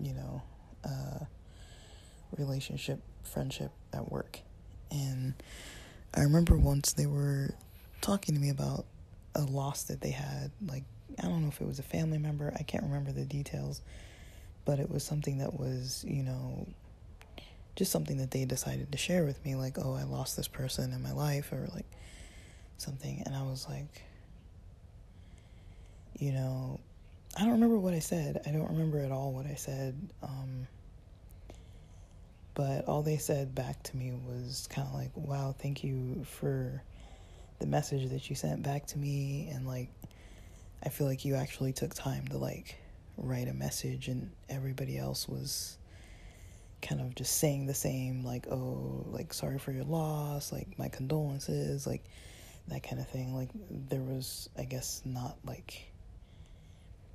you 0.00 0.12
know, 0.12 0.42
uh, 0.84 1.24
relationship, 2.36 3.00
friendship 3.24 3.72
at 3.92 4.12
work. 4.12 4.40
And 4.90 5.34
I 6.14 6.20
remember 6.20 6.56
once 6.56 6.92
they 6.92 7.06
were 7.06 7.54
talking 8.02 8.34
to 8.34 8.40
me 8.40 8.50
about 8.50 8.84
a 9.34 9.42
loss 9.42 9.84
that 9.84 10.02
they 10.02 10.10
had. 10.10 10.50
Like, 10.66 10.84
I 11.18 11.22
don't 11.22 11.42
know 11.42 11.48
if 11.48 11.60
it 11.60 11.66
was 11.66 11.78
a 11.78 11.84
family 11.84 12.18
member, 12.18 12.52
I 12.58 12.62
can't 12.62 12.84
remember 12.84 13.12
the 13.12 13.24
details, 13.24 13.80
but 14.66 14.78
it 14.78 14.90
was 14.90 15.02
something 15.02 15.38
that 15.38 15.58
was, 15.58 16.04
you 16.06 16.22
know, 16.22 16.66
just 17.76 17.90
something 17.90 18.18
that 18.18 18.30
they 18.30 18.44
decided 18.44 18.92
to 18.92 18.98
share 18.98 19.24
with 19.24 19.44
me. 19.44 19.54
Like, 19.54 19.78
oh, 19.78 19.94
I 19.94 20.04
lost 20.04 20.36
this 20.36 20.48
person 20.48 20.92
in 20.92 21.02
my 21.02 21.12
life, 21.12 21.52
or 21.52 21.68
like 21.74 21.86
something. 22.76 23.22
And 23.24 23.34
I 23.34 23.42
was 23.42 23.66
like, 23.68 24.02
you 26.18 26.32
know, 26.32 26.80
I 27.36 27.42
don't 27.42 27.52
remember 27.52 27.78
what 27.78 27.94
I 27.94 28.00
said. 28.00 28.42
I 28.46 28.50
don't 28.50 28.68
remember 28.68 28.98
at 29.00 29.10
all 29.10 29.32
what 29.32 29.46
I 29.46 29.54
said. 29.54 29.96
Um, 30.22 30.66
but 32.54 32.84
all 32.86 33.02
they 33.02 33.16
said 33.16 33.54
back 33.54 33.82
to 33.84 33.96
me 33.96 34.12
was 34.26 34.68
kind 34.70 34.86
of 34.86 34.92
like, 34.94 35.10
wow, 35.14 35.54
thank 35.58 35.82
you 35.82 36.24
for 36.24 36.82
the 37.60 37.66
message 37.66 38.10
that 38.10 38.28
you 38.28 38.36
sent 38.36 38.62
back 38.62 38.86
to 38.88 38.98
me. 38.98 39.48
And 39.50 39.66
like, 39.66 39.88
I 40.84 40.90
feel 40.90 41.06
like 41.06 41.24
you 41.24 41.36
actually 41.36 41.72
took 41.72 41.94
time 41.94 42.28
to 42.28 42.36
like 42.36 42.76
write 43.16 43.48
a 43.48 43.54
message, 43.54 44.08
and 44.08 44.30
everybody 44.50 44.98
else 44.98 45.28
was 45.28 45.78
kind 46.82 47.00
of 47.00 47.14
just 47.14 47.38
saying 47.38 47.66
the 47.66 47.74
same, 47.74 48.24
like, 48.24 48.46
oh, 48.48 49.06
like, 49.10 49.32
sorry 49.32 49.58
for 49.58 49.72
your 49.72 49.84
loss, 49.84 50.52
like, 50.52 50.78
my 50.78 50.88
condolences, 50.88 51.86
like, 51.86 52.04
that 52.68 52.82
kind 52.82 53.00
of 53.00 53.08
thing. 53.08 53.34
Like, 53.34 53.48
there 53.70 54.02
was, 54.02 54.48
I 54.58 54.64
guess, 54.64 55.02
not 55.04 55.36
like 55.44 55.92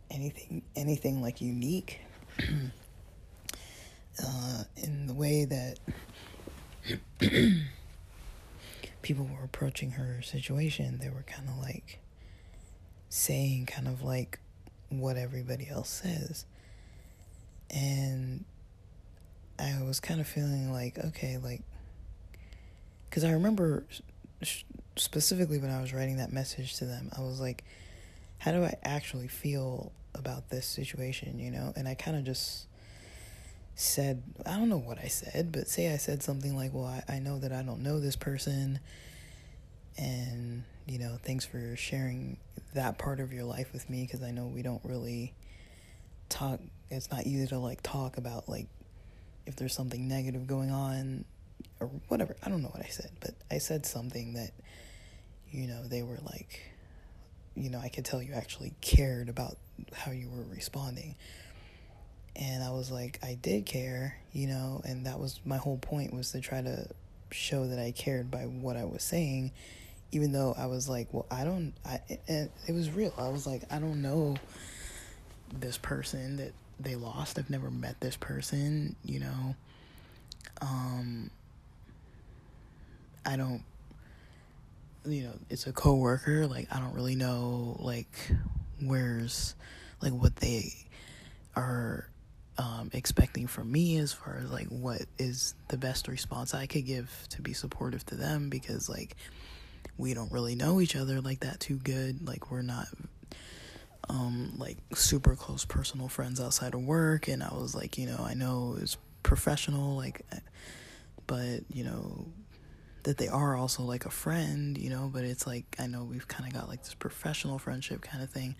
anything 0.09 0.61
anything 0.75 1.21
like 1.21 1.41
unique 1.41 1.99
uh, 4.23 4.63
in 4.77 5.07
the 5.07 5.13
way 5.13 5.45
that 5.45 5.79
people 9.01 9.25
were 9.25 9.43
approaching 9.43 9.91
her 9.91 10.21
situation. 10.21 10.99
They 10.99 11.09
were 11.09 11.23
kind 11.23 11.49
of 11.49 11.57
like 11.57 11.99
saying 13.09 13.65
kind 13.67 13.87
of 13.87 14.03
like 14.03 14.39
what 14.89 15.17
everybody 15.17 15.67
else 15.69 15.89
says. 15.89 16.45
And 17.69 18.45
I 19.59 19.81
was 19.83 19.99
kind 19.99 20.19
of 20.19 20.27
feeling 20.27 20.71
like, 20.71 20.97
okay, 20.97 21.37
like, 21.37 21.61
because 23.09 23.23
I 23.23 23.31
remember 23.31 23.85
specifically 24.95 25.57
when 25.57 25.71
I 25.71 25.81
was 25.81 25.93
writing 25.93 26.17
that 26.17 26.31
message 26.31 26.77
to 26.77 26.85
them, 26.85 27.09
I 27.17 27.21
was 27.21 27.39
like, 27.39 27.63
how 28.39 28.51
do 28.51 28.63
I 28.63 28.75
actually 28.83 29.27
feel 29.27 29.91
about 30.13 30.49
this 30.49 30.65
situation, 30.65 31.39
you 31.39 31.51
know? 31.51 31.73
And 31.75 31.87
I 31.87 31.95
kind 31.95 32.17
of 32.17 32.23
just 32.23 32.67
said, 33.75 34.21
I 34.45 34.57
don't 34.57 34.69
know 34.69 34.77
what 34.77 34.99
I 34.99 35.07
said, 35.07 35.51
but 35.51 35.67
say 35.67 35.91
I 35.91 35.97
said 35.97 36.21
something 36.21 36.55
like, 36.55 36.73
well, 36.73 36.85
I, 36.85 37.03
I 37.15 37.19
know 37.19 37.39
that 37.39 37.51
I 37.51 37.63
don't 37.63 37.81
know 37.81 37.99
this 37.99 38.15
person, 38.15 38.79
and, 39.97 40.63
you 40.85 40.99
know, 40.99 41.17
thanks 41.23 41.45
for 41.45 41.75
sharing 41.75 42.37
that 42.73 42.97
part 42.99 43.19
of 43.19 43.33
your 43.33 43.43
life 43.43 43.73
with 43.73 43.89
me 43.89 44.03
because 44.03 44.21
I 44.21 44.31
know 44.31 44.45
we 44.45 44.61
don't 44.61 44.81
really 44.83 45.33
talk, 46.29 46.59
it's 46.91 47.09
not 47.11 47.25
easy 47.25 47.47
to 47.47 47.57
like 47.57 47.81
talk 47.81 48.17
about 48.17 48.47
like 48.47 48.67
if 49.47 49.55
there's 49.55 49.73
something 49.73 50.07
negative 50.07 50.45
going 50.45 50.69
on 50.69 51.25
or 51.79 51.87
whatever. 52.09 52.35
I 52.43 52.49
don't 52.49 52.61
know 52.61 52.69
what 52.69 52.85
I 52.85 52.89
said, 52.89 53.11
but 53.19 53.31
I 53.49 53.57
said 53.57 53.85
something 53.85 54.33
that, 54.33 54.51
you 55.49 55.67
know, 55.67 55.83
they 55.83 56.03
were 56.03 56.19
like, 56.23 56.61
you 57.55 57.69
know, 57.69 57.79
I 57.79 57.89
could 57.89 58.05
tell 58.05 58.21
you 58.21 58.33
actually 58.33 58.73
cared 58.81 59.29
about 59.29 59.57
how 59.93 60.11
you 60.11 60.29
were 60.29 60.43
responding. 60.53 61.15
And 62.35 62.63
I 62.63 62.71
was 62.71 62.91
like, 62.91 63.19
I 63.23 63.37
did 63.41 63.65
care, 63.65 64.17
you 64.31 64.47
know, 64.47 64.81
and 64.85 65.05
that 65.07 65.19
was 65.19 65.39
my 65.43 65.57
whole 65.57 65.77
point 65.77 66.13
was 66.13 66.31
to 66.33 66.41
try 66.41 66.61
to 66.61 66.87
show 67.31 67.67
that 67.67 67.79
I 67.79 67.91
cared 67.91 68.29
by 68.29 68.41
what 68.41 68.77
I 68.77 68.85
was 68.85 69.01
saying, 69.01 69.51
even 70.11 70.33
though 70.33 70.53
I 70.57 70.67
was 70.67 70.87
like, 70.87 71.07
well, 71.11 71.25
I 71.31 71.43
don't, 71.45 71.73
I, 71.83 71.99
and 72.27 72.49
it 72.67 72.73
was 72.73 72.91
real. 72.91 73.13
I 73.17 73.29
was 73.29 73.47
like, 73.47 73.63
I 73.71 73.79
don't 73.79 74.01
know 74.01 74.35
this 75.53 75.77
person 75.77 76.37
that 76.37 76.53
they 76.79 76.95
lost. 76.95 77.39
I've 77.39 77.49
never 77.49 77.71
met 77.71 77.99
this 77.99 78.15
person, 78.15 78.95
you 79.03 79.19
know. 79.19 79.55
Um, 80.61 81.29
I 83.25 83.35
don't 83.35 83.63
you 85.07 85.23
know, 85.23 85.33
it's 85.49 85.67
a 85.67 85.73
coworker. 85.73 86.47
Like 86.47 86.67
I 86.71 86.79
don't 86.79 86.93
really 86.93 87.15
know 87.15 87.77
like 87.79 88.31
where's 88.81 89.55
like 90.01 90.13
what 90.13 90.35
they 90.37 90.73
are 91.55 92.07
um, 92.57 92.89
expecting 92.93 93.47
from 93.47 93.71
me 93.71 93.97
as 93.97 94.13
far 94.13 94.39
as 94.43 94.51
like 94.51 94.67
what 94.67 95.01
is 95.17 95.55
the 95.69 95.77
best 95.77 96.07
response 96.07 96.53
I 96.53 96.65
could 96.65 96.85
give 96.85 97.09
to 97.29 97.41
be 97.41 97.53
supportive 97.53 98.05
to 98.07 98.15
them 98.15 98.49
because 98.49 98.89
like 98.89 99.15
we 99.97 100.13
don't 100.13 100.31
really 100.31 100.55
know 100.55 100.81
each 100.81 100.95
other 100.95 101.21
like 101.21 101.41
that 101.41 101.59
too 101.59 101.77
good. 101.77 102.27
Like 102.27 102.51
we're 102.51 102.61
not 102.61 102.87
um 104.09 104.53
like 104.57 104.77
super 104.93 105.35
close 105.35 105.65
personal 105.65 106.07
friends 106.07 106.39
outside 106.39 106.73
of 106.73 106.83
work 106.83 107.27
and 107.27 107.43
I 107.43 107.53
was 107.53 107.75
like, 107.75 107.97
you 107.97 108.07
know, 108.07 108.23
I 108.25 108.33
know 108.33 108.77
it's 108.79 108.97
professional 109.23 109.97
like 109.97 110.21
but 111.25 111.61
you 111.73 111.83
know 111.83 112.25
that 113.03 113.17
they 113.17 113.27
are 113.27 113.55
also 113.55 113.83
like 113.83 114.05
a 114.05 114.09
friend, 114.09 114.77
you 114.77 114.89
know, 114.89 115.09
but 115.11 115.23
it's 115.23 115.47
like 115.47 115.63
I 115.79 115.87
know 115.87 116.03
we've 116.03 116.27
kind 116.27 116.45
of 116.45 116.53
got 116.53 116.67
like 116.67 116.83
this 116.83 116.93
professional 116.93 117.59
friendship 117.59 118.01
kind 118.01 118.23
of 118.23 118.29
thing. 118.29 118.55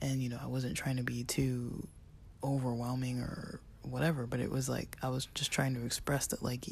And 0.00 0.22
you 0.22 0.28
know, 0.30 0.38
I 0.42 0.46
wasn't 0.46 0.76
trying 0.76 0.96
to 0.96 1.02
be 1.02 1.24
too 1.24 1.86
overwhelming 2.42 3.20
or 3.20 3.60
whatever, 3.82 4.26
but 4.26 4.40
it 4.40 4.50
was 4.50 4.68
like 4.68 4.96
I 5.02 5.08
was 5.08 5.26
just 5.34 5.50
trying 5.50 5.74
to 5.74 5.84
express 5.84 6.28
that 6.28 6.42
like 6.42 6.66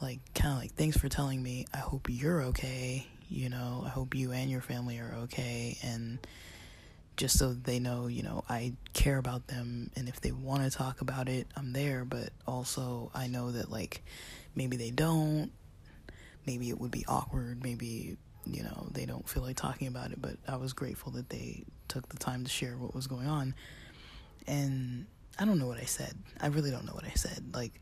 like 0.00 0.20
kind 0.34 0.54
of 0.54 0.58
like 0.60 0.74
thanks 0.74 0.96
for 0.96 1.08
telling 1.08 1.42
me. 1.42 1.66
I 1.74 1.78
hope 1.78 2.08
you're 2.10 2.42
okay, 2.44 3.06
you 3.28 3.48
know. 3.48 3.82
I 3.84 3.90
hope 3.90 4.14
you 4.14 4.32
and 4.32 4.50
your 4.50 4.62
family 4.62 4.98
are 4.98 5.14
okay 5.24 5.76
and 5.82 6.18
just 7.16 7.38
so 7.38 7.52
they 7.52 7.78
know, 7.78 8.06
you 8.06 8.22
know, 8.22 8.44
I 8.48 8.74
care 8.92 9.18
about 9.18 9.46
them 9.46 9.90
and 9.96 10.08
if 10.08 10.20
they 10.20 10.32
want 10.32 10.62
to 10.62 10.76
talk 10.76 11.00
about 11.00 11.28
it, 11.28 11.46
I'm 11.56 11.72
there, 11.72 12.04
but 12.04 12.30
also 12.46 13.10
I 13.14 13.26
know 13.26 13.52
that 13.52 13.70
like 13.70 14.02
maybe 14.54 14.76
they 14.76 14.90
don't 14.90 15.50
maybe 16.46 16.68
it 16.68 16.78
would 16.78 16.90
be 16.90 17.04
awkward, 17.06 17.62
maybe 17.62 18.16
you 18.46 18.62
know 18.62 18.88
they 18.92 19.06
don't 19.06 19.28
feel 19.28 19.42
like 19.42 19.56
talking 19.56 19.88
about 19.88 20.10
it, 20.10 20.20
but 20.20 20.36
I 20.46 20.56
was 20.56 20.72
grateful 20.72 21.12
that 21.12 21.28
they 21.30 21.64
took 21.88 22.08
the 22.08 22.18
time 22.18 22.44
to 22.44 22.50
share 22.50 22.76
what 22.76 22.94
was 22.94 23.06
going 23.06 23.26
on. 23.26 23.54
And 24.46 25.06
I 25.38 25.44
don't 25.44 25.58
know 25.58 25.66
what 25.66 25.78
I 25.78 25.84
said. 25.84 26.14
I 26.40 26.48
really 26.48 26.70
don't 26.70 26.84
know 26.84 26.92
what 26.92 27.04
I 27.04 27.14
said. 27.14 27.54
Like 27.54 27.80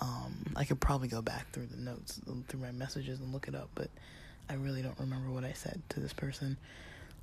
um, 0.00 0.52
I 0.56 0.64
could 0.64 0.80
probably 0.80 1.08
go 1.08 1.22
back 1.22 1.50
through 1.52 1.66
the 1.66 1.76
notes, 1.76 2.20
through 2.48 2.60
my 2.60 2.72
messages, 2.72 3.20
and 3.20 3.32
look 3.32 3.48
it 3.48 3.54
up, 3.54 3.68
but 3.74 3.90
I 4.48 4.54
really 4.54 4.82
don't 4.82 4.98
remember 4.98 5.30
what 5.30 5.44
I 5.44 5.52
said 5.52 5.82
to 5.90 6.00
this 6.00 6.12
person. 6.12 6.56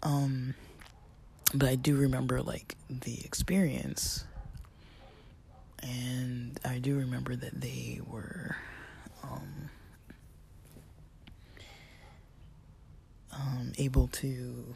Um, 0.04 0.56
but 1.54 1.68
I 1.68 1.76
do 1.76 1.96
remember 1.96 2.42
like 2.42 2.76
the 2.90 3.24
experience, 3.26 4.26
and 5.82 6.60
I 6.64 6.80
do 6.80 6.98
remember 6.98 7.36
that 7.36 7.60
they 7.60 8.00
were 8.08 8.56
um, 9.24 9.70
um, 13.34 13.74
able 13.78 14.08
to, 14.08 14.76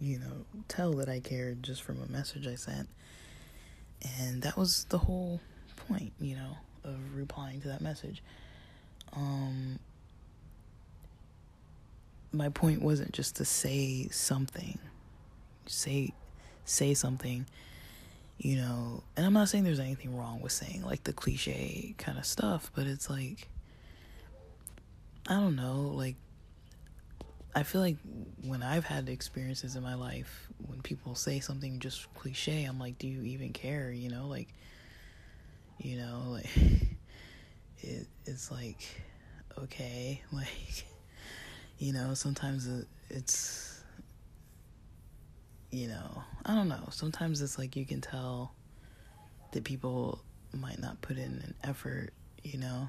you 0.00 0.18
know, 0.18 0.44
tell 0.68 0.92
that 0.94 1.08
I 1.08 1.20
cared 1.20 1.62
just 1.62 1.82
from 1.82 2.00
a 2.02 2.06
message 2.10 2.46
I 2.46 2.54
sent. 2.54 2.88
And 4.18 4.42
that 4.42 4.56
was 4.56 4.84
the 4.84 4.98
whole 4.98 5.40
point, 5.88 6.12
you 6.20 6.36
know, 6.36 6.56
of 6.84 6.96
replying 7.14 7.60
to 7.62 7.68
that 7.68 7.80
message. 7.80 8.22
Um, 9.12 9.78
my 12.32 12.48
point 12.50 12.82
wasn't 12.82 13.12
just 13.12 13.36
to 13.36 13.44
say 13.44 14.08
something, 14.10 14.78
say 15.68 16.12
say 16.64 16.94
something, 16.94 17.46
you 18.38 18.56
know. 18.56 19.02
And 19.16 19.26
I'm 19.26 19.32
not 19.32 19.48
saying 19.48 19.64
there's 19.64 19.80
anything 19.80 20.16
wrong 20.16 20.40
with 20.40 20.52
saying 20.52 20.82
like 20.82 21.04
the 21.04 21.12
cliche 21.12 21.94
kind 21.98 22.18
of 22.18 22.26
stuff, 22.26 22.70
but 22.74 22.86
it's 22.86 23.10
like 23.10 23.48
I 25.28 25.34
don't 25.34 25.56
know, 25.56 25.92
like 25.94 26.16
I 27.56 27.62
feel 27.62 27.80
like 27.80 27.96
when 28.42 28.62
I've 28.62 28.84
had 28.84 29.08
experiences 29.08 29.76
in 29.76 29.82
my 29.82 29.94
life, 29.94 30.48
when 30.66 30.82
people 30.82 31.14
say 31.14 31.40
something 31.40 31.80
just 31.80 32.12
cliche, 32.14 32.64
I'm 32.64 32.78
like, 32.78 32.98
do 32.98 33.08
you 33.08 33.22
even 33.22 33.54
care? 33.54 33.90
You 33.90 34.10
know, 34.10 34.26
like, 34.26 34.48
you 35.78 35.96
know, 35.96 36.22
like, 36.26 36.50
it, 37.80 38.06
it's 38.26 38.50
like, 38.50 38.86
okay, 39.58 40.20
like, 40.32 40.86
you 41.78 41.94
know, 41.94 42.12
sometimes 42.12 42.68
it's, 43.08 43.75
you 45.76 45.88
know, 45.88 46.22
I 46.46 46.54
don't 46.54 46.68
know. 46.68 46.88
Sometimes 46.90 47.42
it's 47.42 47.58
like 47.58 47.76
you 47.76 47.84
can 47.84 48.00
tell 48.00 48.54
that 49.52 49.62
people 49.62 50.22
might 50.54 50.78
not 50.78 51.02
put 51.02 51.18
in 51.18 51.42
an 51.44 51.54
effort, 51.62 52.14
you 52.42 52.58
know. 52.58 52.88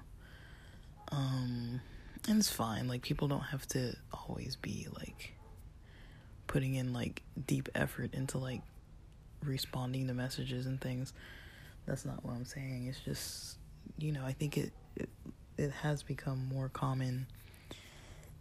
Um, 1.12 1.82
and 2.30 2.40
it's 2.40 2.50
fine. 2.50 2.88
Like 2.88 3.02
people 3.02 3.28
don't 3.28 3.42
have 3.42 3.68
to 3.70 3.94
always 4.14 4.56
be 4.56 4.88
like 4.98 5.34
putting 6.48 6.76
in 6.76 6.94
like 6.94 7.24
deep 7.46 7.68
effort 7.76 8.14
into 8.14 8.38
like 8.38 8.62
responding 9.44 10.08
to 10.08 10.14
messages 10.14 10.66
and 10.66 10.80
things. 10.80 11.12
That's 11.86 12.06
not 12.06 12.24
what 12.24 12.36
I'm 12.36 12.46
saying. 12.46 12.88
It's 12.88 13.02
just 13.02 13.58
you 13.98 14.14
know, 14.14 14.24
I 14.24 14.32
think 14.32 14.58
it 14.58 14.72
it, 14.96 15.10
it 15.58 15.72
has 15.72 16.04
become 16.04 16.48
more 16.48 16.70
common 16.70 17.28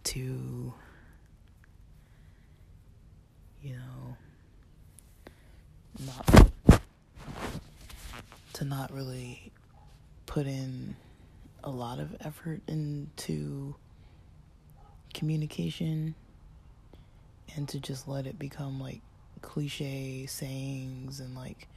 to 0.05 0.73
you 3.61 3.73
know 3.73 4.17
not 6.05 6.51
to 8.53 8.65
not 8.65 8.93
really 8.93 9.53
put 10.27 10.47
in 10.47 10.97
a 11.65 11.71
lot 11.71 11.99
of 11.99 12.17
effort 12.21 12.61
into 12.69 13.75
communication 15.15 16.15
and 17.55 17.69
to 17.69 17.81
just 17.81 18.07
let 18.07 18.27
it 18.27 18.39
become 18.39 18.81
like 18.81 19.01
cliche 19.43 20.27
sayings 20.27 21.21
and 21.21 21.35
like 21.37 21.69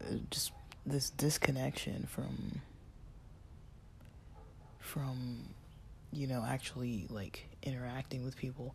uh, 0.00 0.14
just 0.30 0.52
this 0.86 1.10
disconnection 1.10 2.06
from 2.10 2.60
from 4.80 5.44
you 6.12 6.26
know 6.26 6.44
actually 6.46 7.06
like 7.10 7.46
interacting 7.62 8.24
with 8.24 8.36
people. 8.36 8.74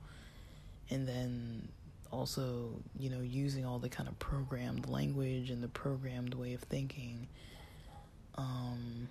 And 0.89 1.07
then 1.07 1.69
also 2.13 2.81
you 2.97 3.09
know 3.09 3.21
using 3.21 3.65
all 3.65 3.79
the 3.79 3.89
kind 3.89 4.07
of 4.07 4.17
programmed 4.19 4.87
language 4.87 5.49
and 5.49 5.63
the 5.63 5.67
programmed 5.67 6.33
way 6.33 6.53
of 6.53 6.61
thinking 6.61 7.27
um 8.35 9.07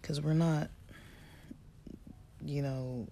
because 0.00 0.20
we're 0.20 0.34
not, 0.34 0.68
you 2.44 2.62
know, 2.62 3.06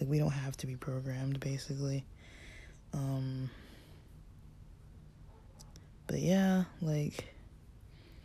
like 0.00 0.08
we 0.08 0.18
don't 0.18 0.30
have 0.30 0.56
to 0.58 0.66
be 0.66 0.76
programmed 0.76 1.40
basically. 1.40 2.04
Um, 2.92 3.50
but 6.06 6.20
yeah, 6.20 6.64
like, 6.80 7.34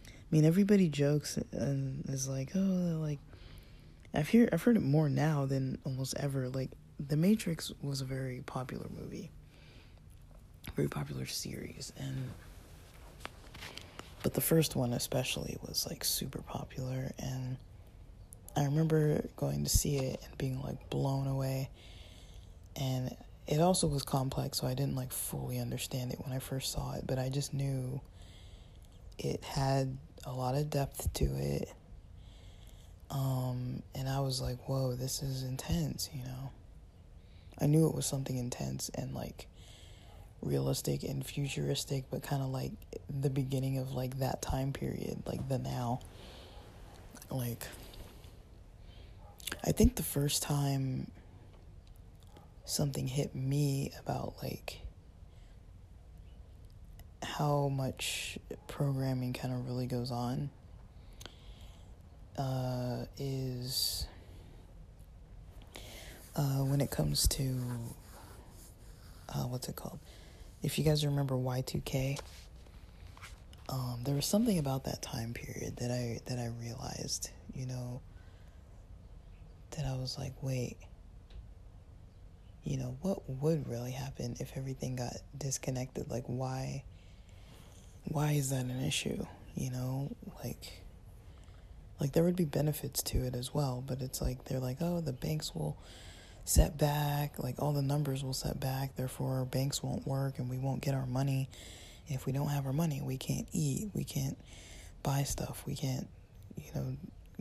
I 0.08 0.12
mean, 0.32 0.46
everybody 0.46 0.88
jokes 0.88 1.38
and 1.52 2.06
is 2.08 2.28
like, 2.28 2.52
oh, 2.56 3.00
like, 3.02 3.20
I've 4.14 4.30
heard 4.30 4.50
I've 4.54 4.64
heard 4.64 4.78
it 4.78 4.84
more 4.84 5.10
now 5.10 5.46
than 5.46 5.78
almost 5.86 6.16
ever. 6.18 6.50
Like, 6.50 6.70
The 7.08 7.18
Matrix 7.18 7.72
was 7.82 8.02
a 8.02 8.06
very 8.06 8.42
popular 8.46 8.88
movie, 8.90 9.32
very 10.76 10.90
popular 10.90 11.26
series, 11.26 11.94
and 11.98 12.30
but 14.24 14.34
the 14.34 14.42
first 14.42 14.76
one 14.76 14.94
especially 14.94 15.58
was 15.66 15.88
like 15.90 16.04
super 16.04 16.42
popular 16.42 17.12
and 17.20 17.58
I 18.56 18.66
remember 18.66 19.24
going 19.38 19.64
to 19.64 19.70
see 19.70 19.98
it 19.98 20.20
and 20.26 20.38
being 20.38 20.62
like 20.62 20.90
blown 20.90 21.28
away 21.28 21.70
and 22.76 23.16
it 23.48 23.62
also 23.62 23.88
was 23.88 24.04
complex 24.04 24.60
so 24.60 24.68
I 24.68 24.74
didn't 24.74 24.96
like 24.96 25.12
fully 25.12 25.60
understand 25.60 26.12
it 26.12 26.20
when 26.24 26.36
I 26.36 26.40
first 26.40 26.72
saw 26.72 26.96
it 26.96 27.06
but 27.08 27.18
I 27.18 27.30
just 27.30 27.54
knew 27.54 28.02
it 29.18 29.44
had 29.44 29.98
a 30.26 30.34
lot 30.34 30.56
of 30.56 30.70
depth 30.70 31.14
to 31.14 31.26
it 31.26 31.72
um 33.10 33.82
and 33.96 34.10
I 34.10 34.20
was 34.20 34.42
like 34.42 34.58
whoa 34.68 34.96
this 34.96 35.24
is 35.24 35.44
intense 35.44 36.10
you 36.14 36.24
know 36.24 36.52
I 37.62 37.66
knew 37.68 37.88
it 37.88 37.96
was 37.96 38.06
something 38.06 38.38
intense 38.38 38.90
and 38.96 39.14
like 39.14 39.48
realistic 40.42 41.04
and 41.04 41.26
futuristic, 41.26 42.06
but 42.10 42.24
kind 42.24 42.42
of 42.42 42.50
like 42.50 42.72
the 43.10 43.30
beginning 43.30 43.78
of 43.78 43.92
like 43.92 44.20
that 44.20 44.42
time 44.42 44.72
period, 44.74 45.24
like 45.26 45.48
the 45.50 45.58
now. 45.58 46.00
Like, 47.30 47.68
I 49.64 49.72
think 49.72 49.96
the 49.96 50.04
first 50.04 50.42
time 50.42 51.12
something 52.66 53.08
hit 53.08 53.36
me 53.36 53.92
about 54.00 54.36
like 54.42 54.82
how 57.24 57.68
much 57.68 58.38
programming 58.68 59.34
kind 59.34 59.54
of 59.54 59.68
really 59.68 59.88
goes 59.88 60.12
on 60.12 60.50
uh, 62.38 63.06
is 63.18 64.08
uh, 66.36 66.64
when 66.64 66.82
it 66.82 66.92
comes 66.92 67.28
to 67.28 67.58
uh, 69.30 69.44
what's 69.44 69.68
it 69.70 69.76
called 69.76 70.00
if 70.62 70.78
you 70.78 70.84
guys 70.84 71.06
remember 71.06 71.36
Y2K, 71.36 72.20
um, 73.70 74.02
there 74.04 74.16
was 74.16 74.26
something 74.26 74.58
about 74.58 74.84
that 74.86 75.02
time 75.02 75.34
period 75.34 75.78
that 75.78 75.92
I 75.92 76.20
that 76.26 76.40
I 76.40 76.50
realized, 76.62 77.30
you 77.54 77.66
know, 77.66 78.02
that 79.72 79.86
I 79.86 79.96
was 79.96 80.18
like, 80.18 80.34
wait, 80.42 80.78
you 82.64 82.78
know, 82.78 82.98
what 83.02 83.30
would 83.30 83.70
really 83.70 83.92
happen 83.92 84.36
if 84.40 84.58
everything 84.58 84.96
got 84.96 85.14
disconnected? 85.38 86.10
Like, 86.10 86.26
why? 86.26 86.84
Why 88.06 88.32
is 88.32 88.50
that 88.50 88.66
an 88.66 88.82
issue? 88.82 89.26
You 89.56 89.72
know, 89.72 90.16
like, 90.44 90.82
like 92.00 92.14
there 92.14 92.24
would 92.24 92.36
be 92.36 92.46
benefits 92.46 93.04
to 93.04 93.20
it 93.20 93.36
as 93.36 93.54
well, 93.54 93.84
but 93.86 94.02
it's 94.02 94.22
like 94.22 94.46
they're 94.46 94.60
like, 94.60 94.78
oh, 94.82 95.00
the 95.00 95.14
banks 95.14 95.54
will 95.54 95.78
set 96.50 96.78
back, 96.78 97.38
like 97.40 97.62
all 97.62 97.74
the 97.74 97.82
numbers 97.82 98.24
will 98.24 98.34
set 98.34 98.60
back, 98.60 98.96
therefore 98.96 99.40
our 99.40 99.46
banks 99.46 99.84
won't 99.84 100.06
work 100.08 100.40
and 100.40 100.50
we 100.50 100.58
won't 100.58 100.82
get 100.82 100.94
our 100.94 101.06
money. 101.06 101.50
If 102.08 102.26
we 102.26 102.32
don't 102.32 102.50
have 102.50 102.66
our 102.66 102.74
money, 102.74 103.02
we 103.02 103.18
can't 103.18 103.48
eat, 103.52 103.90
we 103.94 104.04
can't 104.04 104.38
buy 105.04 105.24
stuff, 105.24 105.64
we 105.68 105.76
can't, 105.76 106.08
you 106.58 106.72
know, 106.74 106.98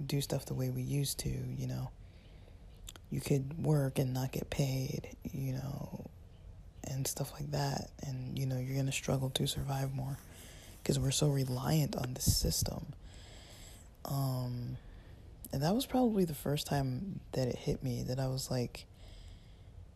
do 0.06 0.20
stuff 0.20 0.44
the 0.44 0.54
way 0.54 0.68
we 0.68 0.82
used 0.82 1.18
to, 1.20 1.30
you 1.30 1.66
know. 1.66 1.90
You 3.10 3.22
could 3.22 3.64
work 3.64 3.98
and 3.98 4.12
not 4.12 4.32
get 4.32 4.50
paid, 4.50 5.16
you 5.24 5.54
know, 5.54 6.04
and 6.84 7.06
stuff 7.06 7.32
like 7.32 7.50
that. 7.52 7.90
And, 8.06 8.38
you 8.38 8.44
know, 8.44 8.58
you're 8.58 8.74
going 8.74 8.86
to 8.86 8.92
struggle 8.92 9.30
to 9.30 9.46
survive 9.46 9.94
more 9.94 10.18
because 10.82 10.98
we're 10.98 11.10
so 11.10 11.28
reliant 11.28 11.96
on 11.96 12.12
the 12.12 12.20
system. 12.20 12.84
Um, 14.04 14.76
and 15.52 15.62
that 15.62 15.74
was 15.74 15.86
probably 15.86 16.26
the 16.26 16.34
first 16.34 16.66
time 16.66 17.20
that 17.32 17.48
it 17.48 17.56
hit 17.56 17.82
me 17.82 18.02
that 18.02 18.20
I 18.20 18.26
was 18.26 18.50
like, 18.50 18.84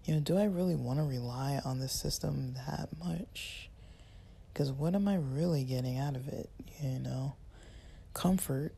you 0.04 0.14
know, 0.14 0.20
do 0.20 0.36
I 0.36 0.44
really 0.44 0.74
want 0.74 0.98
to 0.98 1.04
rely 1.04 1.60
on 1.64 1.78
this 1.78 1.92
system 1.92 2.54
that 2.66 2.88
much? 2.98 3.68
Because 4.52 4.70
what 4.72 4.94
am 4.94 5.06
I 5.08 5.16
really 5.16 5.64
getting 5.64 5.98
out 5.98 6.16
of 6.16 6.28
it? 6.28 6.50
You 6.82 6.98
know, 6.98 7.34
comfort, 8.12 8.72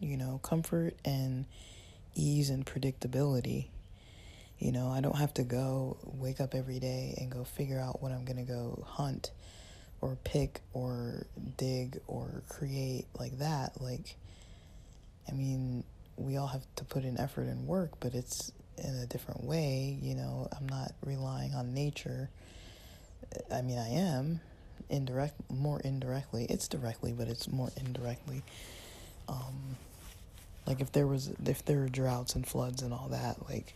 you 0.00 0.16
know, 0.16 0.38
comfort 0.42 0.94
and 1.04 1.46
ease 2.14 2.50
and 2.50 2.64
predictability. 2.64 3.66
You 4.58 4.70
know, 4.70 4.88
I 4.88 5.00
don't 5.00 5.16
have 5.16 5.34
to 5.34 5.42
go 5.42 5.96
wake 6.04 6.40
up 6.40 6.54
every 6.54 6.78
day 6.78 7.14
and 7.20 7.30
go 7.30 7.44
figure 7.44 7.80
out 7.80 8.00
what 8.00 8.12
I'm 8.12 8.24
going 8.24 8.36
to 8.36 8.50
go 8.50 8.84
hunt 8.86 9.32
or 10.00 10.16
pick 10.22 10.60
or 10.72 11.26
dig 11.56 12.00
or 12.06 12.42
create 12.48 13.06
like 13.18 13.38
that. 13.38 13.80
Like, 13.80 14.16
I 15.28 15.32
mean, 15.32 15.82
we 16.16 16.36
all 16.36 16.46
have 16.46 16.64
to 16.76 16.84
put 16.84 17.04
in 17.04 17.18
effort 17.18 17.48
and 17.48 17.66
work, 17.66 17.98
but 18.00 18.14
it's 18.14 18.52
in 18.78 18.94
a 18.96 19.06
different 19.06 19.44
way. 19.44 19.98
You 20.00 20.14
know, 20.14 20.48
I'm 20.56 20.68
not 20.68 20.92
relying 21.04 21.54
on 21.54 21.74
nature. 21.74 22.30
I 23.52 23.62
mean, 23.62 23.78
I 23.78 23.88
am 23.88 24.40
indirect, 24.88 25.34
more 25.50 25.80
indirectly. 25.80 26.46
It's 26.48 26.68
directly, 26.68 27.12
but 27.12 27.28
it's 27.28 27.48
more 27.48 27.70
indirectly. 27.76 28.42
Um, 29.28 29.76
like 30.66 30.80
if 30.80 30.92
there 30.92 31.06
was, 31.06 31.30
if 31.44 31.64
there 31.64 31.78
were 31.78 31.88
droughts 31.88 32.34
and 32.34 32.46
floods 32.46 32.82
and 32.82 32.92
all 32.92 33.08
that, 33.10 33.48
like, 33.48 33.74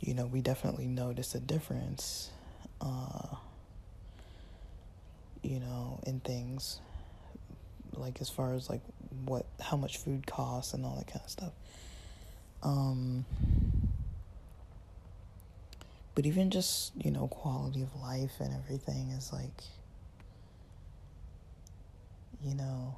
you 0.00 0.14
know, 0.14 0.26
we 0.26 0.40
definitely 0.40 0.86
notice 0.86 1.34
a 1.34 1.40
difference, 1.40 2.30
uh, 2.80 3.36
you 5.42 5.60
know, 5.60 6.00
in 6.06 6.20
things 6.20 6.80
like 7.96 8.20
as 8.20 8.28
far 8.28 8.54
as 8.54 8.68
like 8.68 8.80
what 9.24 9.46
how 9.60 9.76
much 9.76 9.98
food 9.98 10.26
costs 10.26 10.74
and 10.74 10.84
all 10.84 10.96
that 10.96 11.06
kind 11.06 11.24
of 11.24 11.30
stuff. 11.30 11.52
Um, 12.62 13.24
but 16.14 16.26
even 16.26 16.50
just 16.50 16.92
you 16.96 17.10
know 17.10 17.26
quality 17.28 17.82
of 17.82 17.94
life 18.00 18.32
and 18.40 18.52
everything 18.54 19.10
is 19.10 19.32
like 19.32 19.64
you 22.42 22.54
know 22.54 22.94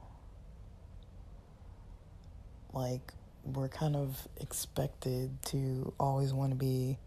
like 2.72 3.12
we're 3.44 3.68
kind 3.68 3.96
of 3.96 4.26
expected 4.40 5.30
to 5.44 5.92
always 5.98 6.32
want 6.32 6.50
to 6.50 6.56
be 6.56 6.98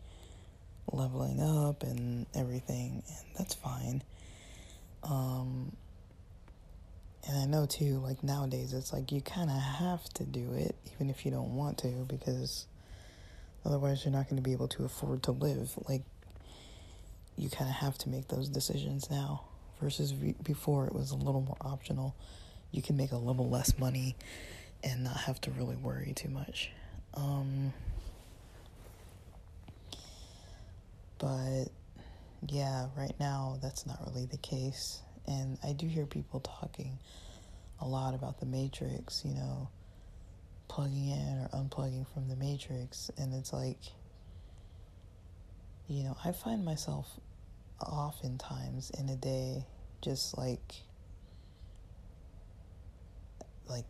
leveling 0.91 1.41
up 1.41 1.83
and 1.83 2.25
everything 2.33 3.03
and 3.07 3.25
that's 3.37 3.53
fine. 3.53 4.01
Um 5.03 5.75
and 7.27 7.37
I 7.37 7.45
know 7.45 7.65
too, 7.65 7.99
like 7.99 8.23
nowadays, 8.23 8.73
it's 8.73 8.91
like 8.93 9.11
you 9.11 9.21
kind 9.21 9.49
of 9.49 9.57
have 9.57 10.03
to 10.15 10.23
do 10.23 10.53
it, 10.53 10.75
even 10.95 11.09
if 11.09 11.25
you 11.25 11.31
don't 11.31 11.55
want 11.55 11.77
to, 11.79 11.89
because 12.07 12.65
otherwise 13.69 14.03
you're 14.03 14.11
not 14.11 14.25
going 14.29 14.41
to 14.41 14.41
be 14.41 14.53
able 14.53 14.67
to 14.69 14.85
afford 14.85 15.23
to 15.23 15.31
live. 15.31 15.71
Like, 15.87 16.03
you 17.37 17.49
kind 17.49 17.69
of 17.69 17.75
have 17.77 17.97
to 17.99 18.09
make 18.09 18.27
those 18.27 18.49
decisions 18.49 19.09
now, 19.09 19.43
versus 19.81 20.11
before 20.11 20.87
it 20.87 20.93
was 20.93 21.11
a 21.11 21.15
little 21.15 21.41
more 21.41 21.57
optional. 21.61 22.15
You 22.71 22.81
can 22.81 22.97
make 22.97 23.11
a 23.11 23.17
little 23.17 23.49
less 23.49 23.77
money 23.77 24.15
and 24.83 25.03
not 25.03 25.17
have 25.17 25.39
to 25.41 25.51
really 25.51 25.75
worry 25.75 26.13
too 26.15 26.29
much. 26.29 26.71
Um, 27.13 27.73
but 31.17 31.65
yeah, 32.47 32.87
right 32.97 33.15
now, 33.19 33.57
that's 33.61 33.85
not 33.85 33.99
really 34.05 34.25
the 34.25 34.37
case 34.37 35.01
and 35.29 35.57
I 35.63 35.73
do 35.73 35.87
hear 35.87 36.05
people 36.05 36.39
talking 36.39 36.97
a 37.79 37.87
lot 37.87 38.15
about 38.15 38.39
the 38.39 38.45
matrix, 38.45 39.23
you 39.23 39.35
know, 39.35 39.69
plugging 40.69 41.09
in 41.09 41.39
or 41.39 41.49
unplugging 41.53 42.05
from 42.13 42.29
the 42.29 42.35
matrix. 42.37 43.11
And 43.17 43.33
it's 43.33 43.51
like, 43.51 43.79
you 45.89 46.03
know, 46.03 46.15
I 46.23 46.31
find 46.31 46.63
myself 46.63 47.07
oftentimes 47.81 48.91
in 48.91 49.09
a 49.09 49.15
day 49.17 49.65
just 50.01 50.37
like, 50.37 50.75
like, 53.67 53.85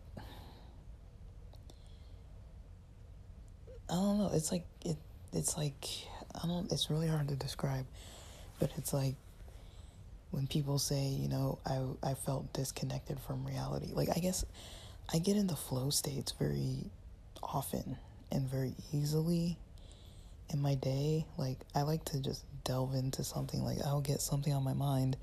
I 3.89 3.94
don't 3.94 4.18
know. 4.18 4.32
It's 4.34 4.52
like, 4.52 4.65
it, 4.84 4.98
it's 5.34 5.56
like, 5.56 5.86
I 6.42 6.48
don't, 6.48 6.72
it's 6.72 6.89
really 6.89 7.08
hard 7.08 7.28
to 7.28 7.36
describe, 7.36 7.86
but 8.60 8.72
it's 8.78 8.94
like, 8.94 9.15
when 10.32 10.48
people 10.48 10.78
say, 10.78 11.08
you 11.08 11.28
know, 11.28 11.60
I 11.65 11.82
I 12.12 12.13
felt 12.13 12.54
disconnected 12.54 13.20
from 13.20 13.46
reality. 13.46 13.92
Like 13.94 14.10
I 14.15 14.20
guess 14.20 14.46
I 15.12 15.19
get 15.19 15.38
into 15.38 15.56
flow 15.56 15.89
states 15.89 16.34
very 16.38 16.91
often 17.41 17.98
and 18.32 18.48
very 18.48 18.76
easily 18.93 19.58
in 20.54 20.62
my 20.62 20.76
day. 20.76 21.26
Like 21.38 21.58
I 21.74 21.82
like 21.82 22.06
to 22.06 22.22
just 22.22 22.45
delve 22.63 22.93
into 22.93 23.24
something. 23.24 23.63
Like 23.63 23.78
I'll 23.86 24.02
get 24.02 24.22
something 24.22 24.54
on 24.54 24.63
my 24.63 24.74
mind 24.74 25.17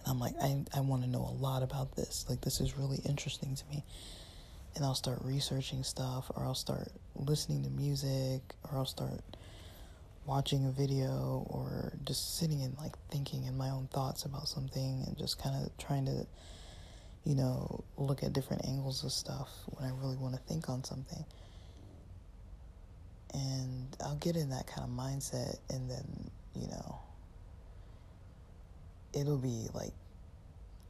and 0.00 0.08
I'm 0.08 0.18
like, 0.18 0.34
I 0.42 0.64
I 0.74 0.80
want 0.80 1.02
to 1.04 1.08
know 1.08 1.20
a 1.22 1.36
lot 1.40 1.62
about 1.62 1.94
this. 1.94 2.26
Like 2.28 2.40
this 2.40 2.60
is 2.60 2.76
really 2.76 2.98
interesting 3.08 3.54
to 3.54 3.64
me. 3.68 3.84
And 4.74 4.84
I'll 4.84 4.94
start 4.94 5.18
researching 5.22 5.82
stuff 5.84 6.30
or 6.34 6.44
I'll 6.44 6.54
start 6.54 6.88
listening 7.14 7.62
to 7.64 7.70
music 7.70 8.40
or 8.64 8.78
I'll 8.78 8.86
start 8.86 9.20
watching 10.26 10.66
a 10.66 10.70
video 10.70 11.46
or 11.50 11.92
just 12.04 12.38
sitting 12.38 12.62
and 12.62 12.76
like 12.78 12.94
thinking 13.10 13.44
in 13.44 13.56
my 13.56 13.70
own 13.70 13.88
thoughts 13.92 14.24
about 14.24 14.48
something 14.48 15.04
and 15.06 15.16
just 15.18 15.42
kind 15.42 15.64
of 15.64 15.76
trying 15.76 16.06
to 16.06 16.26
you 17.24 17.34
know 17.34 17.84
look 17.96 18.22
at 18.22 18.32
different 18.32 18.64
angles 18.66 19.04
of 19.04 19.12
stuff 19.12 19.48
when 19.66 19.88
I 19.88 19.92
really 19.94 20.16
want 20.16 20.34
to 20.34 20.40
think 20.40 20.68
on 20.68 20.84
something 20.84 21.24
and 23.34 23.96
I'll 24.04 24.16
get 24.16 24.36
in 24.36 24.50
that 24.50 24.66
kind 24.66 24.82
of 24.82 24.90
mindset 24.90 25.58
and 25.68 25.90
then 25.90 26.30
you 26.54 26.66
know 26.68 27.00
it'll 29.12 29.38
be 29.38 29.68
like 29.74 29.92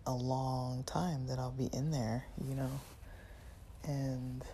a 0.06 0.12
long 0.12 0.84
time 0.84 1.26
that 1.26 1.38
I'll 1.38 1.50
be 1.50 1.68
in 1.72 1.90
there 1.90 2.24
you 2.46 2.54
know 2.54 2.80
and 3.84 4.44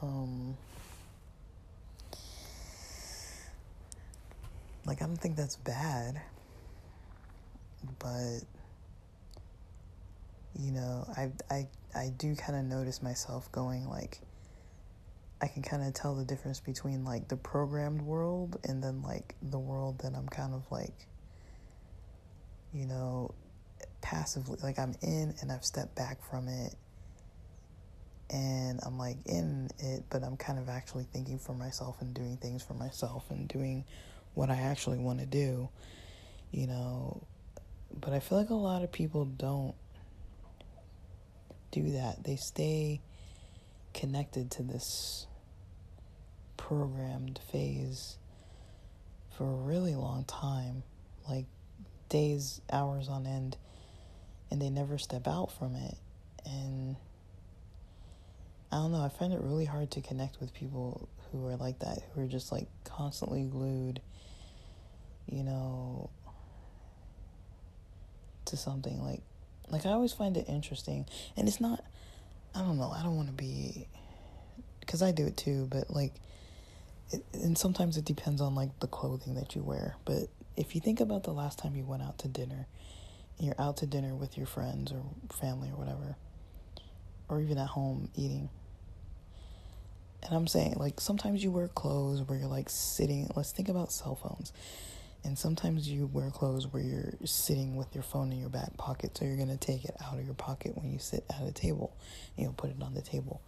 um 0.00 0.56
Like, 4.86 5.00
I 5.00 5.06
don't 5.06 5.16
think 5.16 5.36
that's 5.36 5.56
bad. 5.56 6.20
But, 7.98 8.40
you 10.58 10.72
know, 10.72 11.06
I, 11.16 11.32
I, 11.50 11.68
I 11.94 12.10
do 12.16 12.34
kind 12.36 12.58
of 12.58 12.64
notice 12.64 13.02
myself 13.02 13.50
going, 13.52 13.88
like, 13.88 14.20
I 15.40 15.48
can 15.48 15.62
kind 15.62 15.82
of 15.82 15.92
tell 15.94 16.14
the 16.14 16.24
difference 16.24 16.60
between, 16.60 17.04
like, 17.04 17.28
the 17.28 17.36
programmed 17.36 18.02
world 18.02 18.58
and 18.64 18.82
then, 18.82 19.02
like, 19.02 19.34
the 19.42 19.58
world 19.58 20.00
that 20.00 20.14
I'm 20.14 20.28
kind 20.28 20.54
of, 20.54 20.64
like, 20.70 21.06
you 22.72 22.86
know, 22.86 23.34
passively, 24.00 24.58
like, 24.62 24.78
I'm 24.78 24.94
in 25.02 25.34
and 25.40 25.50
I've 25.50 25.64
stepped 25.64 25.94
back 25.94 26.18
from 26.28 26.48
it 26.48 26.74
and 28.30 28.80
I'm 28.84 28.98
like 28.98 29.18
in 29.26 29.68
it, 29.78 30.04
but 30.10 30.22
I'm 30.22 30.36
kind 30.36 30.58
of 30.58 30.68
actually 30.68 31.04
thinking 31.12 31.38
for 31.38 31.54
myself 31.54 32.00
and 32.00 32.14
doing 32.14 32.36
things 32.36 32.62
for 32.62 32.74
myself 32.74 33.30
and 33.30 33.46
doing 33.46 33.84
what 34.34 34.50
I 34.50 34.56
actually 34.56 34.98
want 34.98 35.20
to 35.20 35.26
do, 35.26 35.68
you 36.50 36.66
know. 36.66 37.22
But 38.00 38.12
I 38.12 38.20
feel 38.20 38.38
like 38.38 38.50
a 38.50 38.54
lot 38.54 38.82
of 38.82 38.90
people 38.90 39.24
don't 39.24 39.74
do 41.80 41.90
that. 41.92 42.24
They 42.24 42.36
stay 42.36 43.00
connected 43.92 44.50
to 44.52 44.62
this 44.62 45.26
programmed 46.56 47.40
phase 47.50 48.18
for 49.36 49.44
a 49.44 49.54
really 49.54 49.94
long 49.94 50.24
time, 50.24 50.82
like 51.28 51.46
days, 52.08 52.60
hours 52.72 53.08
on 53.08 53.26
end, 53.26 53.56
and 54.50 54.62
they 54.62 54.70
never 54.70 54.98
step 54.98 55.26
out 55.26 55.50
from 55.52 55.74
it. 55.74 55.96
And 56.46 56.96
I 58.70 58.76
don't 58.76 58.92
know, 58.92 59.02
I 59.02 59.08
find 59.08 59.32
it 59.32 59.40
really 59.40 59.64
hard 59.64 59.90
to 59.92 60.00
connect 60.00 60.40
with 60.40 60.54
people 60.54 61.08
who 61.30 61.46
are 61.48 61.56
like 61.56 61.80
that, 61.80 61.98
who 62.14 62.22
are 62.22 62.28
just 62.28 62.52
like 62.52 62.68
constantly 62.84 63.42
glued 63.42 64.00
you 65.26 65.42
know, 65.42 66.10
to 68.46 68.56
something 68.56 69.02
like 69.02 69.22
like 69.68 69.86
I 69.86 69.90
always 69.90 70.12
find 70.12 70.36
it 70.36 70.46
interesting 70.48 71.06
and 71.36 71.48
it's 71.48 71.60
not 71.60 71.84
I 72.54 72.60
don't 72.60 72.78
know, 72.78 72.90
I 72.90 73.02
don't 73.02 73.16
want 73.16 73.28
to 73.28 73.34
be 73.34 73.88
cuz 74.86 75.02
I 75.02 75.12
do 75.12 75.26
it 75.26 75.36
too, 75.36 75.66
but 75.70 75.90
like 75.90 76.14
it, 77.10 77.24
and 77.32 77.56
sometimes 77.56 77.96
it 77.96 78.04
depends 78.04 78.40
on 78.40 78.54
like 78.54 78.78
the 78.80 78.86
clothing 78.86 79.34
that 79.34 79.54
you 79.54 79.62
wear, 79.62 79.96
but 80.04 80.28
if 80.56 80.74
you 80.74 80.80
think 80.80 81.00
about 81.00 81.24
the 81.24 81.32
last 81.32 81.58
time 81.58 81.74
you 81.74 81.84
went 81.84 82.02
out 82.02 82.18
to 82.18 82.28
dinner, 82.28 82.66
you're 83.38 83.54
out 83.58 83.78
to 83.78 83.86
dinner 83.86 84.14
with 84.14 84.36
your 84.36 84.46
friends 84.46 84.92
or 84.92 85.02
family 85.32 85.68
or 85.70 85.76
whatever, 85.76 86.16
or 87.28 87.40
even 87.40 87.58
at 87.58 87.68
home 87.68 88.08
eating. 88.14 88.48
And 90.22 90.34
I'm 90.34 90.46
saying, 90.46 90.76
like, 90.78 91.00
sometimes 91.00 91.42
you 91.44 91.50
wear 91.50 91.68
clothes 91.68 92.22
where 92.22 92.38
you're 92.38 92.48
like 92.48 92.70
sitting. 92.70 93.30
Let's 93.36 93.52
think 93.52 93.68
about 93.68 93.92
cell 93.92 94.14
phones. 94.14 94.52
And 95.24 95.38
sometimes 95.38 95.88
you 95.88 96.06
wear 96.06 96.30
clothes 96.30 96.66
where 96.66 96.82
you're 96.82 97.14
sitting 97.24 97.76
with 97.76 97.94
your 97.94 98.04
phone 98.04 98.30
in 98.30 98.38
your 98.38 98.50
back 98.50 98.76
pocket, 98.76 99.16
so 99.16 99.24
you're 99.24 99.38
to 99.48 99.56
take 99.56 99.84
it 99.86 99.96
out 100.04 100.18
of 100.18 100.24
your 100.24 100.34
pocket 100.34 100.76
when 100.76 100.92
you 100.92 100.98
sit 100.98 101.24
at 101.30 101.48
a 101.48 101.50
table 101.50 101.96
and 102.36 102.44
you'll 102.44 102.52
put 102.52 102.70
it 102.70 102.76
on 102.82 102.92
the 102.92 103.00
table. 103.00 103.40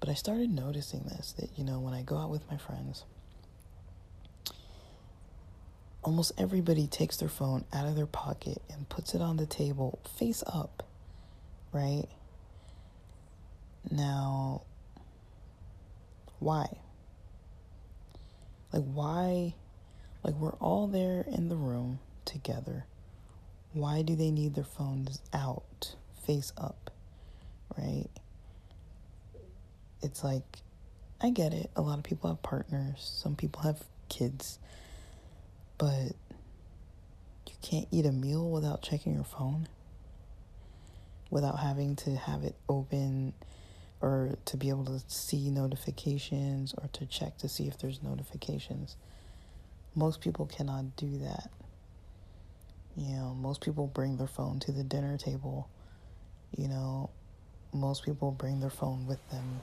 But 0.00 0.10
I 0.10 0.14
started 0.14 0.50
noticing 0.50 1.04
this 1.04 1.32
that, 1.38 1.50
you 1.56 1.64
know, 1.64 1.80
when 1.80 1.94
I 1.94 2.02
go 2.02 2.18
out 2.18 2.30
with 2.30 2.48
my 2.50 2.58
friends, 2.58 3.04
almost 6.02 6.32
everybody 6.38 6.86
takes 6.86 7.16
their 7.16 7.28
phone 7.28 7.64
out 7.72 7.86
of 7.86 7.96
their 7.96 8.06
pocket 8.06 8.62
and 8.70 8.88
puts 8.88 9.14
it 9.14 9.22
on 9.22 9.38
the 9.38 9.46
table 9.46 9.98
face 10.18 10.44
up, 10.46 10.86
right? 11.72 12.06
Now, 13.90 14.62
why? 16.38 16.78
Like, 18.72 18.84
why? 18.84 19.54
Like, 20.22 20.34
we're 20.34 20.54
all 20.54 20.86
there 20.86 21.24
in 21.28 21.48
the 21.48 21.56
room 21.56 22.00
together. 22.24 22.86
Why 23.72 24.02
do 24.02 24.16
they 24.16 24.30
need 24.30 24.54
their 24.54 24.64
phones 24.64 25.20
out, 25.32 25.94
face 26.26 26.52
up, 26.58 26.90
right? 27.76 28.08
It's 30.02 30.22
like, 30.24 30.58
I 31.20 31.30
get 31.30 31.52
it. 31.52 31.70
A 31.76 31.82
lot 31.82 31.98
of 31.98 32.04
people 32.04 32.30
have 32.30 32.42
partners, 32.42 33.10
some 33.22 33.34
people 33.36 33.62
have 33.62 33.82
kids, 34.08 34.58
but 35.76 36.12
you 37.46 37.54
can't 37.62 37.88
eat 37.90 38.06
a 38.06 38.12
meal 38.12 38.48
without 38.48 38.82
checking 38.82 39.14
your 39.14 39.24
phone, 39.24 39.68
without 41.30 41.58
having 41.58 41.96
to 41.96 42.16
have 42.16 42.42
it 42.44 42.54
open 42.68 43.32
or 44.00 44.36
to 44.44 44.56
be 44.56 44.68
able 44.68 44.84
to 44.84 45.02
see 45.08 45.50
notifications 45.50 46.72
or 46.78 46.88
to 46.92 47.04
check 47.06 47.36
to 47.38 47.48
see 47.48 47.66
if 47.66 47.78
there's 47.78 48.02
notifications. 48.02 48.96
Most 49.94 50.20
people 50.20 50.46
cannot 50.46 50.96
do 50.96 51.18
that. 51.18 51.50
You 52.96 53.14
know, 53.14 53.34
most 53.34 53.60
people 53.60 53.86
bring 53.86 54.16
their 54.16 54.26
phone 54.26 54.58
to 54.60 54.72
the 54.72 54.82
dinner 54.82 55.16
table. 55.16 55.68
You 56.56 56.68
know, 56.68 57.10
most 57.72 58.04
people 58.04 58.32
bring 58.32 58.60
their 58.60 58.70
phone 58.70 59.06
with 59.06 59.28
them, 59.30 59.60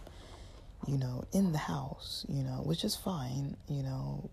you 0.88 0.98
know, 0.98 1.26
in 1.34 1.52
the 1.52 1.58
house, 1.58 2.26
you 2.30 2.44
know, 2.44 2.62
which 2.64 2.84
is 2.84 2.96
fine, 2.96 3.58
you 3.68 3.84
know, 3.84 4.30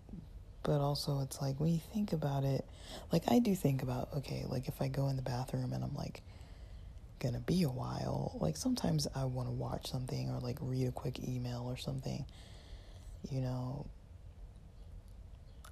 but 0.62 0.81
also 0.81 1.20
it's 1.20 1.40
like 1.40 1.59
when 1.59 1.72
you 1.72 1.81
think 1.92 2.12
about 2.12 2.44
it, 2.44 2.64
like 3.11 3.24
I 3.28 3.38
do 3.38 3.55
think 3.55 3.83
about, 3.83 4.09
okay, 4.18 4.44
like 4.48 4.68
if 4.68 4.81
I 4.81 4.88
go 4.88 5.09
in 5.09 5.16
the 5.16 5.22
bathroom 5.22 5.72
and 5.72 5.83
I'm 5.83 5.94
like, 5.94 6.22
gonna 7.22 7.40
be 7.40 7.62
a 7.62 7.68
while. 7.68 8.37
Like 8.40 8.57
sometimes 8.57 9.07
I 9.14 9.24
want 9.24 9.48
to 9.48 9.52
watch 9.52 9.87
something 9.87 10.31
or 10.31 10.40
like 10.40 10.59
read 10.61 10.88
a 10.88 10.92
quick 10.92 11.20
email 11.26 11.64
or 11.66 11.76
something, 11.76 12.24
you 13.31 13.40
know. 13.40 13.87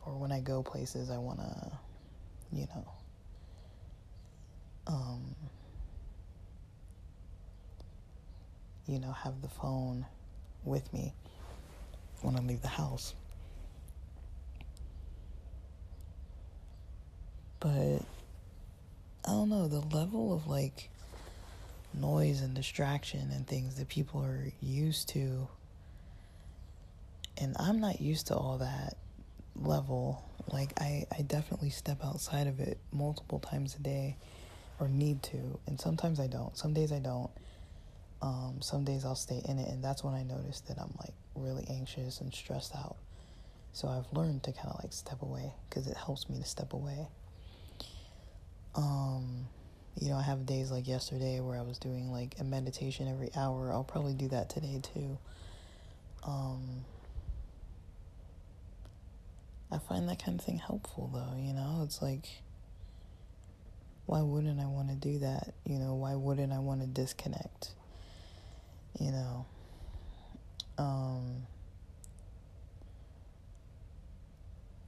Or 0.05 0.17
when 0.17 0.33
I 0.33 0.41
go 0.41 0.63
places, 0.63 1.11
I 1.11 1.19
want 1.19 1.41
to, 1.41 1.73
you 2.53 2.67
know, 2.75 2.91
um, 4.87 5.35
you 8.87 8.99
know, 8.99 9.13
have 9.13 9.41
the 9.43 9.49
phone 9.49 10.07
with 10.65 10.93
me 10.93 11.15
when 12.23 12.37
I 12.37 12.41
leave 12.41 12.63
the 12.63 12.69
house. 12.69 13.15
But 17.61 18.03
I 19.25 19.29
don't 19.29 19.51
know, 19.51 19.69
the 19.69 19.81
level 19.81 20.33
of 20.33 20.47
like 20.47 20.91
noise 21.93 22.41
and 22.41 22.55
distraction 22.55 23.31
and 23.33 23.47
things 23.47 23.77
that 23.77 23.89
people 23.89 24.23
are 24.23 24.47
used 24.61 25.11
to. 25.11 25.47
And 27.37 27.55
I'm 27.59 27.81
not 27.81 28.01
used 28.01 28.29
to 28.29 28.35
all 28.35 28.59
that 28.59 28.97
level. 29.55 30.25
Like, 30.53 30.73
I, 30.81 31.07
I 31.17 31.23
definitely 31.23 31.71
step 31.71 31.99
outside 32.05 32.47
of 32.47 32.61
it 32.61 32.79
multiple 32.93 33.39
times 33.39 33.77
a 33.77 33.83
day 33.83 34.17
or 34.79 34.89
need 34.89 35.23
to. 35.25 35.59
And 35.67 35.81
sometimes 35.81 36.19
I 36.19 36.27
don't. 36.27 36.57
Some 36.57 36.73
days 36.73 36.93
I 36.93 36.99
don't. 36.99 37.31
Um, 38.23 38.59
some 38.61 38.85
days 38.85 39.05
I'll 39.05 39.15
stay 39.15 39.41
in 39.45 39.59
it. 39.59 39.69
And 39.69 39.83
that's 39.83 40.03
when 40.03 40.15
I 40.15 40.23
notice 40.23 40.61
that 40.63 40.79
I'm 40.79 40.93
like 40.99 41.15
really 41.35 41.67
anxious 41.69 42.21
and 42.21 42.33
stressed 42.33 42.75
out. 42.75 42.97
So 43.73 43.89
I've 43.89 44.17
learned 44.17 44.43
to 44.45 44.53
kind 44.53 44.69
of 44.69 44.83
like 44.83 44.93
step 44.93 45.23
away 45.23 45.53
because 45.69 45.87
it 45.87 45.97
helps 45.97 46.29
me 46.29 46.39
to 46.39 46.45
step 46.45 46.73
away. 46.73 47.07
Um, 48.75 49.47
you 50.01 50.11
know, 50.11 50.17
I 50.17 50.23
have 50.23 50.47
days 50.47 50.71
like 50.71 50.89
yesterday 50.89 51.41
where 51.41 51.59
I 51.59 51.63
was 51.63 51.79
doing 51.79 52.11
like 52.11 52.35
a 52.41 52.45
meditation 52.45 53.09
every 53.09 53.31
hour. 53.37 53.73
I'll 53.73 53.85
probably 53.85 54.15
do 54.15 54.29
that 54.29 54.49
today 54.49 54.81
too. 54.95 55.19
Um, 56.25 56.85
I 59.73 59.79
find 59.79 60.09
that 60.09 60.23
kind 60.23 60.39
of 60.39 60.45
thing 60.45 60.59
helpful 60.59 61.11
though, 61.13 61.37
you 61.39 61.53
know? 61.53 61.83
It's 61.85 62.03
like, 62.03 62.27
why 64.07 64.21
wouldn't 64.23 64.61
I 64.61 64.67
want 64.67 64.89
to 64.89 64.97
do 64.97 65.19
that? 65.21 65.55
You 65.65 65.79
know, 65.79 65.95
why 65.95 66.15
wouldn't 66.15 66.53
I 66.53 66.59
want 66.59 66.81
to 66.81 66.87
disconnect? 66.87 67.71
You 68.99 69.13
know? 69.13 69.47
Um, 70.79 71.47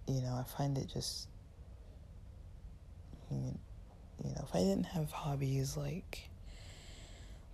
you 0.08 0.20
know, 0.20 0.34
I 0.34 0.44
find 0.56 0.76
it 0.78 0.90
just. 0.92 1.28
You 3.30 4.30
know, 4.30 4.44
if 4.46 4.54
I 4.54 4.58
didn't 4.58 4.84
have 4.84 5.10
hobbies 5.10 5.76
like 5.76 6.28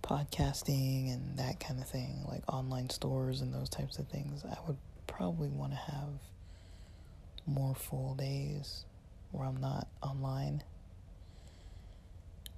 podcasting 0.03 1.13
and 1.13 1.37
that 1.37 1.59
kind 1.59 1.79
of 1.79 1.87
thing, 1.87 2.25
like 2.27 2.43
online 2.51 2.89
stores 2.89 3.41
and 3.41 3.53
those 3.53 3.69
types 3.69 3.97
of 3.97 4.07
things, 4.07 4.43
I 4.45 4.57
would 4.67 4.77
probably 5.07 5.47
want 5.49 5.71
to 5.71 5.77
have 5.77 6.09
more 7.49 7.75
full 7.75 8.15
days 8.15 8.85
where 9.31 9.45
I'm 9.47 9.59
not 9.59 9.87
online. 10.01 10.63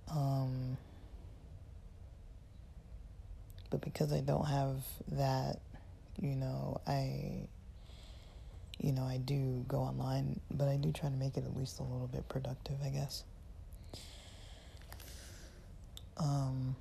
Um, 0.10 0.77
but 3.69 3.82
because 3.82 4.12
I 4.12 4.19
don't 4.19 4.45
have 4.45 4.84
that, 5.12 5.60
you 6.21 6.36
know, 6.36 6.82
I 6.86 7.47
you 8.82 8.91
know, 8.91 9.04
I 9.04 9.17
do 9.17 9.63
go 9.67 9.77
online, 9.77 10.39
but 10.49 10.67
I 10.67 10.75
do 10.75 10.91
try 10.91 11.10
to 11.10 11.15
make 11.15 11.38
it 11.38 11.45
at 11.45 11.56
least 11.56 11.80
a 11.80 11.84
little 11.84 12.08
bit 12.08 12.27
productive, 12.27 12.75
I 12.84 12.89
guess. 12.89 13.23
Um, 16.17 16.75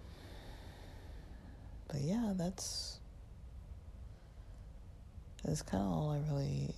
but 1.89 2.01
yeah, 2.01 2.33
that's 2.37 2.99
that's 5.45 5.63
kind 5.63 5.83
of 5.83 5.91
all 5.91 6.11
I 6.11 6.33
really 6.33 6.75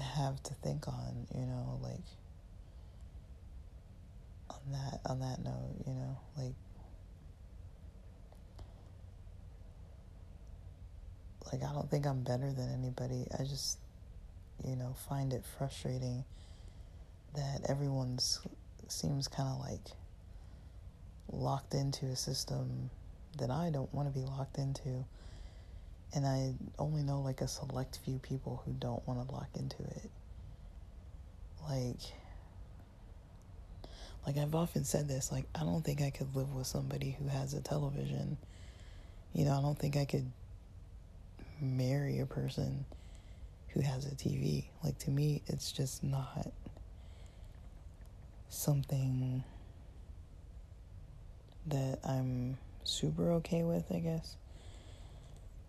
have 0.00 0.42
to 0.44 0.54
think 0.54 0.88
on, 0.88 1.26
you 1.34 1.46
know, 1.46 1.78
like 1.82 2.06
on 4.50 4.72
that 4.72 5.00
on 5.06 5.20
that 5.20 5.44
note, 5.44 5.74
you 5.86 5.92
know, 5.92 6.18
like 6.36 6.54
like 11.52 11.62
I 11.68 11.72
don't 11.74 11.90
think 11.90 12.06
I'm 12.06 12.22
better 12.22 12.52
than 12.52 12.70
anybody. 12.72 13.26
I 13.38 13.44
just 13.44 13.78
you 14.64 14.76
know, 14.76 14.94
find 15.08 15.32
it 15.32 15.44
frustrating 15.58 16.24
that 17.34 17.62
everyone's 17.68 18.40
seems 18.88 19.26
kind 19.26 19.48
of 19.48 19.58
like 19.58 19.96
locked 21.32 21.74
into 21.74 22.06
a 22.06 22.16
system 22.16 22.90
that 23.38 23.50
I 23.50 23.70
don't 23.70 23.92
want 23.94 24.12
to 24.12 24.18
be 24.18 24.24
locked 24.24 24.58
into. 24.58 25.04
And 26.14 26.26
I 26.26 26.54
only 26.78 27.02
know 27.02 27.20
like 27.20 27.40
a 27.40 27.48
select 27.48 27.98
few 28.04 28.18
people 28.18 28.62
who 28.64 28.72
don't 28.72 29.06
want 29.08 29.26
to 29.26 29.34
lock 29.34 29.48
into 29.54 29.82
it. 29.82 30.10
Like, 31.68 32.00
like 34.26 34.36
I've 34.36 34.54
often 34.54 34.84
said 34.84 35.08
this, 35.08 35.32
like, 35.32 35.46
I 35.54 35.60
don't 35.60 35.82
think 35.82 36.02
I 36.02 36.10
could 36.10 36.34
live 36.36 36.54
with 36.54 36.66
somebody 36.66 37.16
who 37.18 37.28
has 37.28 37.54
a 37.54 37.60
television. 37.60 38.36
You 39.32 39.46
know, 39.46 39.58
I 39.58 39.62
don't 39.62 39.78
think 39.78 39.96
I 39.96 40.04
could 40.04 40.30
marry 41.60 42.18
a 42.20 42.26
person 42.26 42.84
who 43.68 43.80
has 43.80 44.06
a 44.06 44.14
TV. 44.14 44.66
Like, 44.84 44.98
to 44.98 45.10
me, 45.10 45.42
it's 45.46 45.72
just 45.72 46.04
not 46.04 46.52
something 48.48 49.42
that 51.66 51.98
I'm 52.04 52.58
super 52.84 53.32
okay 53.32 53.62
with, 53.62 53.84
I 53.90 54.00
guess. 54.00 54.36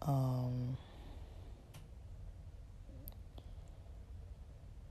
Um, 0.06 0.78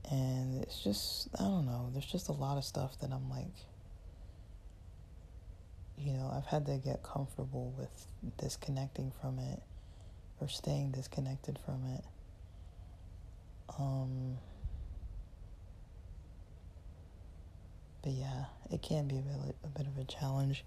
and 0.09 0.61
it's 0.63 0.83
just, 0.83 1.29
I 1.39 1.43
don't 1.43 1.65
know, 1.65 1.89
there's 1.93 2.05
just 2.05 2.29
a 2.29 2.33
lot 2.33 2.57
of 2.57 2.63
stuff 2.63 2.99
that 3.01 3.11
I'm 3.11 3.29
like, 3.29 3.53
you 5.97 6.13
know, 6.13 6.31
I've 6.35 6.45
had 6.45 6.65
to 6.65 6.77
get 6.77 7.03
comfortable 7.03 7.73
with 7.77 8.07
disconnecting 8.37 9.11
from 9.21 9.39
it 9.39 9.61
or 10.39 10.47
staying 10.49 10.91
disconnected 10.91 11.59
from 11.63 11.83
it. 11.95 12.03
Um, 13.79 14.37
but 18.01 18.11
yeah, 18.11 18.45
it 18.71 18.81
can 18.81 19.07
be 19.07 19.17
a 19.17 19.21
bit, 19.21 19.55
a 19.63 19.67
bit 19.67 19.87
of 19.87 19.97
a 19.97 20.03
challenge. 20.05 20.63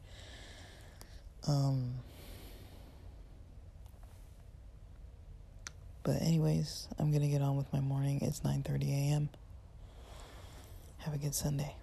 Um, 1.47 1.95
but 6.07 6.23
anyways, 6.23 6.87
I'm 7.01 7.11
gonna 7.11 7.27
get 7.27 7.43
on 7.43 7.57
with 7.57 7.71
my 7.73 7.81
morning. 7.81 8.21
It's 8.23 8.39
9:30 8.45 8.93
a.m. 8.93 9.29
Have 10.99 11.15
a 11.15 11.19
good 11.19 11.35
Sunday. 11.35 11.75